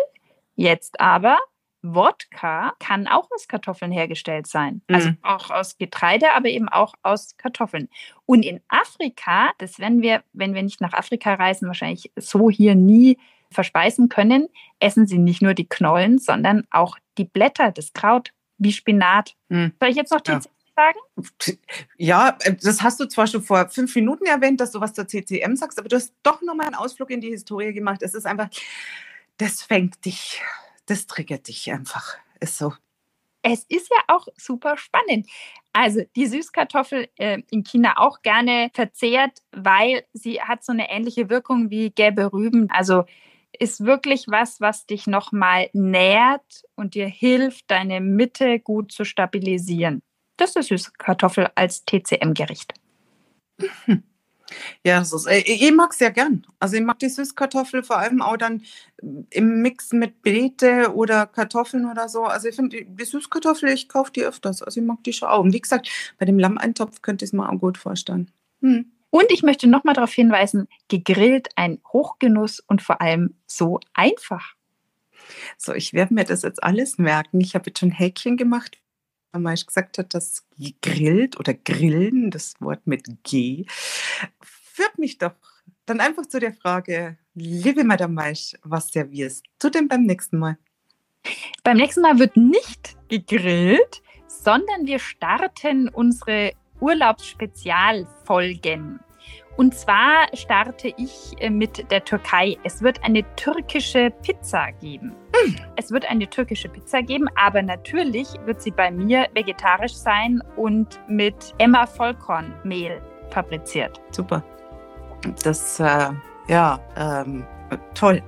jetzt 0.55 0.99
aber, 0.99 1.39
Wodka 1.83 2.73
kann 2.79 3.07
auch 3.07 3.29
aus 3.29 3.47
Kartoffeln 3.47 3.91
hergestellt 3.91 4.47
sein. 4.47 4.81
Also 4.87 5.09
mhm. 5.09 5.17
auch 5.21 5.51
aus 5.51 5.77
Getreide, 5.77 6.31
aber 6.33 6.47
eben 6.47 6.69
auch 6.69 6.93
aus 7.03 7.35
Kartoffeln. 7.37 7.89
Und 8.25 8.43
in 8.43 8.61
Afrika, 8.69 9.51
das 9.57 9.79
werden 9.79 10.01
wir, 10.01 10.23
wenn 10.31 10.55
wir 10.55 10.63
nicht 10.63 10.79
nach 10.79 10.93
Afrika 10.93 11.33
reisen, 11.33 11.67
wahrscheinlich 11.67 12.11
so 12.15 12.49
hier 12.49 12.75
nie 12.75 13.17
verspeisen 13.51 14.07
können, 14.07 14.47
essen 14.79 15.07
sie 15.07 15.19
nicht 15.19 15.41
nur 15.41 15.53
die 15.53 15.67
Knollen, 15.67 16.19
sondern 16.19 16.65
auch 16.71 16.97
die 17.17 17.25
Blätter, 17.25 17.71
das 17.71 17.91
Kraut, 17.91 18.31
wie 18.57 18.71
Spinat. 18.71 19.35
Mhm. 19.49 19.73
Soll 19.79 19.89
ich 19.89 19.97
jetzt 19.97 20.11
noch 20.11 20.21
die 20.21 20.31
ja. 20.31 20.41
sagen? 20.75 20.99
Ja, 21.97 22.37
äh, 22.41 22.55
das 22.55 22.81
hast 22.81 23.01
du 23.01 23.05
zwar 23.05 23.27
schon 23.27 23.43
vor 23.43 23.69
fünf 23.69 23.93
Minuten 23.93 24.25
erwähnt, 24.25 24.61
dass 24.61 24.71
du 24.71 24.79
was 24.79 24.93
zur 24.93 25.05
CCM 25.05 25.57
sagst, 25.57 25.77
aber 25.77 25.89
du 25.89 25.97
hast 25.97 26.13
doch 26.23 26.41
nochmal 26.41 26.67
einen 26.67 26.75
Ausflug 26.75 27.09
in 27.11 27.19
die 27.19 27.29
Historie 27.29 27.73
gemacht. 27.73 28.01
Es 28.01 28.15
ist 28.15 28.25
einfach, 28.25 28.49
das 29.37 29.61
fängt 29.63 30.03
dich 30.05 30.41
das 30.85 31.07
triggert 31.07 31.47
dich 31.47 31.71
einfach. 31.71 32.17
Ist 32.39 32.57
so. 32.57 32.73
Es 33.41 33.65
ist 33.65 33.89
ja 33.89 34.03
auch 34.07 34.27
super 34.37 34.77
spannend. 34.77 35.27
Also 35.73 36.01
die 36.15 36.27
Süßkartoffel 36.27 37.09
äh, 37.17 37.41
in 37.51 37.63
China 37.63 37.95
auch 37.97 38.21
gerne 38.21 38.69
verzehrt, 38.73 39.39
weil 39.51 40.05
sie 40.13 40.41
hat 40.41 40.63
so 40.63 40.71
eine 40.71 40.89
ähnliche 40.89 41.29
Wirkung 41.29 41.69
wie 41.69 41.89
gelbe 41.89 42.31
Rüben. 42.31 42.69
Also 42.69 43.03
ist 43.59 43.85
wirklich 43.85 44.25
was, 44.27 44.61
was 44.61 44.85
dich 44.85 45.07
nochmal 45.07 45.69
nährt 45.73 46.63
und 46.75 46.95
dir 46.95 47.07
hilft, 47.07 47.69
deine 47.69 48.01
Mitte 48.01 48.59
gut 48.59 48.91
zu 48.91 49.03
stabilisieren. 49.03 50.01
Das 50.37 50.55
ist 50.55 50.67
Süßkartoffel 50.67 51.49
als 51.55 51.85
TCM-Gericht. 51.85 52.73
Ja, 54.85 54.99
das 54.99 55.13
ist, 55.13 55.25
äh, 55.27 55.39
ich 55.39 55.71
mag 55.73 55.91
es 55.91 55.97
sehr 55.97 56.11
gern. 56.11 56.45
Also 56.59 56.75
ich 56.75 56.81
mag 56.81 56.99
die 56.99 57.09
Süßkartoffel 57.09 57.83
vor 57.83 57.97
allem 57.97 58.21
auch 58.21 58.37
dann 58.37 58.63
im 59.29 59.61
Mix 59.61 59.93
mit 59.93 60.21
Beete 60.21 60.93
oder 60.93 61.25
Kartoffeln 61.25 61.89
oder 61.89 62.09
so. 62.09 62.23
Also 62.23 62.47
ich 62.47 62.55
finde 62.55 62.77
die, 62.77 62.85
die 62.85 63.05
Süßkartoffel, 63.05 63.69
ich 63.69 63.89
kaufe 63.89 64.11
die 64.11 64.23
öfters. 64.23 64.61
Also 64.61 64.79
ich 64.79 64.85
mag 64.85 65.03
die 65.03 65.13
schon 65.13 65.29
auch. 65.29 65.41
Und 65.41 65.53
wie 65.53 65.61
gesagt, 65.61 65.89
bei 66.17 66.25
dem 66.25 66.39
Lammeintopf 66.39 67.01
könnte 67.01 67.25
ich 67.25 67.29
es 67.29 67.33
mir 67.33 67.49
auch 67.49 67.59
gut 67.59 67.77
vorstellen. 67.77 68.31
Hm. 68.61 68.91
Und 69.09 69.31
ich 69.31 69.43
möchte 69.43 69.67
nochmal 69.67 69.93
darauf 69.93 70.11
hinweisen, 70.11 70.67
gegrillt 70.87 71.49
ein 71.55 71.79
Hochgenuss 71.91 72.59
und 72.59 72.81
vor 72.81 72.99
allem 72.99 73.35
so 73.45 73.79
einfach. 73.93 74.55
So, 75.57 75.73
ich 75.73 75.93
werde 75.93 76.13
mir 76.13 76.23
das 76.23 76.41
jetzt 76.41 76.63
alles 76.63 76.97
merken. 76.97 77.39
Ich 77.39 77.53
habe 77.53 77.65
jetzt 77.67 77.79
schon 77.79 77.91
Häkchen 77.91 78.37
gemacht, 78.37 78.77
Maisch 79.39 79.65
gesagt 79.65 79.97
hat, 79.97 80.13
dass 80.13 80.45
gegrillt 80.57 81.39
oder 81.39 81.53
grillen, 81.53 82.31
das 82.31 82.55
Wort 82.59 82.85
mit 82.85 83.05
G, 83.23 83.65
führt 84.41 84.97
mich 84.97 85.17
doch 85.17 85.35
dann 85.85 85.99
einfach 85.99 86.25
zu 86.25 86.39
der 86.39 86.53
Frage, 86.53 87.17
liebe 87.33 87.83
Madame 87.83 88.13
Maisch, 88.13 88.53
was 88.63 88.89
servierst 88.89 89.43
du 89.59 89.69
denn 89.69 89.87
beim 89.87 90.03
nächsten 90.03 90.39
Mal? 90.39 90.57
Beim 91.63 91.77
nächsten 91.77 92.01
Mal 92.01 92.19
wird 92.19 92.35
nicht 92.37 92.95
gegrillt, 93.09 94.03
sondern 94.27 94.85
wir 94.85 94.99
starten 94.99 95.89
unsere 95.89 96.53
Urlaubsspezialfolgen. 96.79 98.99
Und 99.55 99.75
zwar 99.75 100.27
starte 100.33 100.93
ich 100.97 101.33
äh, 101.39 101.49
mit 101.49 101.91
der 101.91 102.03
Türkei. 102.03 102.57
Es 102.63 102.81
wird 102.81 103.03
eine 103.03 103.23
türkische 103.35 104.11
Pizza 104.21 104.71
geben. 104.81 105.09
Mm. 105.31 105.55
Es 105.75 105.91
wird 105.91 106.09
eine 106.09 106.27
türkische 106.27 106.69
Pizza 106.69 107.01
geben, 107.01 107.27
aber 107.35 107.61
natürlich 107.61 108.27
wird 108.45 108.61
sie 108.61 108.71
bei 108.71 108.89
mir 108.89 109.27
vegetarisch 109.33 109.93
sein 109.93 110.41
und 110.55 110.99
mit 111.07 111.53
Emma 111.59 111.85
Vollkornmehl 111.85 113.01
fabriziert. 113.29 114.01
Super. 114.11 114.43
Das, 115.43 115.79
äh, 115.79 116.09
ja, 116.47 116.79
ähm, 116.97 117.45
toll. 117.93 118.21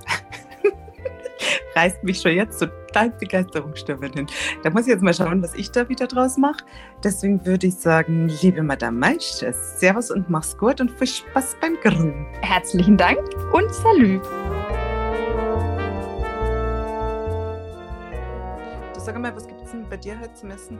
Reißt 1.76 2.02
mich 2.02 2.22
schon 2.22 2.32
jetzt 2.32 2.58
total 2.58 3.10
Begeisterungsstürmen 3.10 4.10
hin. 4.10 4.26
Da 4.62 4.70
muss 4.70 4.82
ich 4.82 4.88
jetzt 4.88 5.02
mal 5.02 5.12
schauen, 5.12 5.42
was 5.42 5.54
ich 5.54 5.70
da 5.70 5.86
wieder 5.90 6.06
draus 6.06 6.38
mache. 6.38 6.64
Deswegen 7.04 7.44
würde 7.44 7.66
ich 7.66 7.74
sagen, 7.74 8.30
liebe 8.40 8.62
Madame 8.62 8.98
Maisch, 8.98 9.44
Servus 9.76 10.10
und 10.10 10.30
mach's 10.30 10.56
gut 10.56 10.80
und 10.80 10.90
viel 10.92 11.06
Spaß 11.06 11.56
beim 11.60 11.76
Grillen. 11.82 12.24
Herzlichen 12.40 12.96
Dank 12.96 13.18
und 13.52 13.74
Salü. 13.74 14.18
Du 18.94 19.00
sag 19.00 19.18
mal, 19.18 19.36
was 19.36 19.46
gibt 19.46 19.60
es 19.62 19.70
denn 19.70 19.86
bei 19.90 19.98
dir 19.98 20.18
heute 20.18 20.32
zum 20.32 20.50
Essen? 20.52 20.78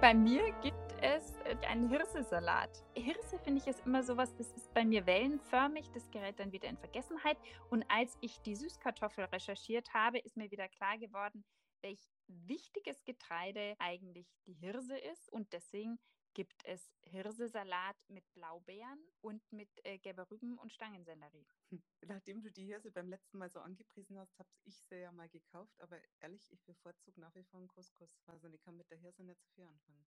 Bei 0.00 0.14
mir 0.14 0.44
gibt 0.62 0.94
es 1.02 1.34
einen 1.58 1.88
Hirsesalat. 1.88 2.84
Hirse 2.94 3.38
finde 3.40 3.60
ich 3.60 3.66
ist 3.66 3.84
immer 3.84 4.02
sowas, 4.02 4.34
das 4.36 4.52
ist 4.52 4.72
bei 4.72 4.84
mir 4.84 5.06
wellenförmig, 5.06 5.90
das 5.92 6.10
gerät 6.10 6.38
dann 6.38 6.52
wieder 6.52 6.68
in 6.68 6.76
Vergessenheit. 6.76 7.36
Und 7.70 7.84
als 7.88 8.16
ich 8.20 8.40
die 8.40 8.54
Süßkartoffel 8.54 9.24
recherchiert 9.24 9.92
habe, 9.92 10.18
ist 10.18 10.36
mir 10.36 10.50
wieder 10.50 10.68
klar 10.68 10.96
geworden, 10.98 11.44
welch 11.82 12.08
wichtiges 12.28 13.04
Getreide 13.04 13.74
eigentlich 13.78 14.28
die 14.46 14.54
Hirse 14.54 14.96
ist. 14.96 15.28
Und 15.32 15.52
deswegen 15.52 15.98
gibt 16.34 16.64
es 16.64 16.92
Hirsesalat 17.02 17.96
mit 18.08 18.24
Blaubeeren 18.34 19.00
und 19.20 19.42
mit 19.52 19.68
äh, 19.84 19.98
Gerberrüben 19.98 20.58
und 20.58 20.72
Stangensellerie. 20.72 21.46
Hm, 21.70 21.82
nachdem 22.06 22.42
du 22.42 22.52
die 22.52 22.66
Hirse 22.66 22.90
beim 22.90 23.08
letzten 23.08 23.38
Mal 23.38 23.50
so 23.50 23.60
angepriesen 23.60 24.18
hast, 24.18 24.38
habe 24.38 24.48
ich 24.64 24.80
sie 24.82 25.00
ja 25.00 25.10
mal 25.10 25.28
gekauft. 25.28 25.80
Aber 25.80 25.98
ehrlich, 26.20 26.50
ich 26.52 26.62
bevorzuge 26.62 27.20
nach 27.20 27.34
wie 27.34 27.44
vor 27.44 27.58
einen 27.58 27.68
Couscous. 27.68 28.16
Also 28.26 28.48
ich 28.48 28.62
kann 28.62 28.76
mit 28.76 28.90
der 28.90 28.98
Hirse 28.98 29.24
nicht 29.24 29.42
so 29.42 29.48
viel 29.54 29.64
anfangen. 29.64 30.06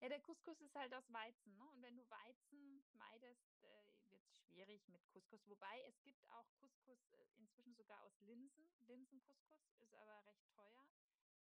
Ja, 0.00 0.08
der 0.10 0.20
Couscous 0.20 0.60
ist 0.60 0.74
halt 0.74 0.92
aus 0.94 1.10
Weizen, 1.12 1.56
ne? 1.56 1.64
Und 1.70 1.82
wenn 1.82 1.96
du 1.96 2.08
Weizen 2.10 2.84
meidest, 2.92 3.56
äh, 3.62 4.10
wird 4.10 4.22
es 4.26 4.38
schwierig 4.44 4.86
mit 4.88 5.06
Couscous. 5.08 5.40
Wobei 5.48 5.82
es 5.88 6.02
gibt 6.02 6.28
auch 6.30 6.46
Couscous 6.60 6.98
äh, 7.12 7.38
inzwischen 7.38 7.74
sogar 7.74 8.02
aus 8.02 8.20
Linsen. 8.20 8.68
Linsencouscous 8.86 9.64
ist 9.80 9.94
aber 9.94 10.24
recht 10.26 10.46
teuer. 10.54 10.86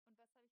Und 0.06 0.18
was 0.18 0.30
habe 0.34 0.44
ich 0.44 0.52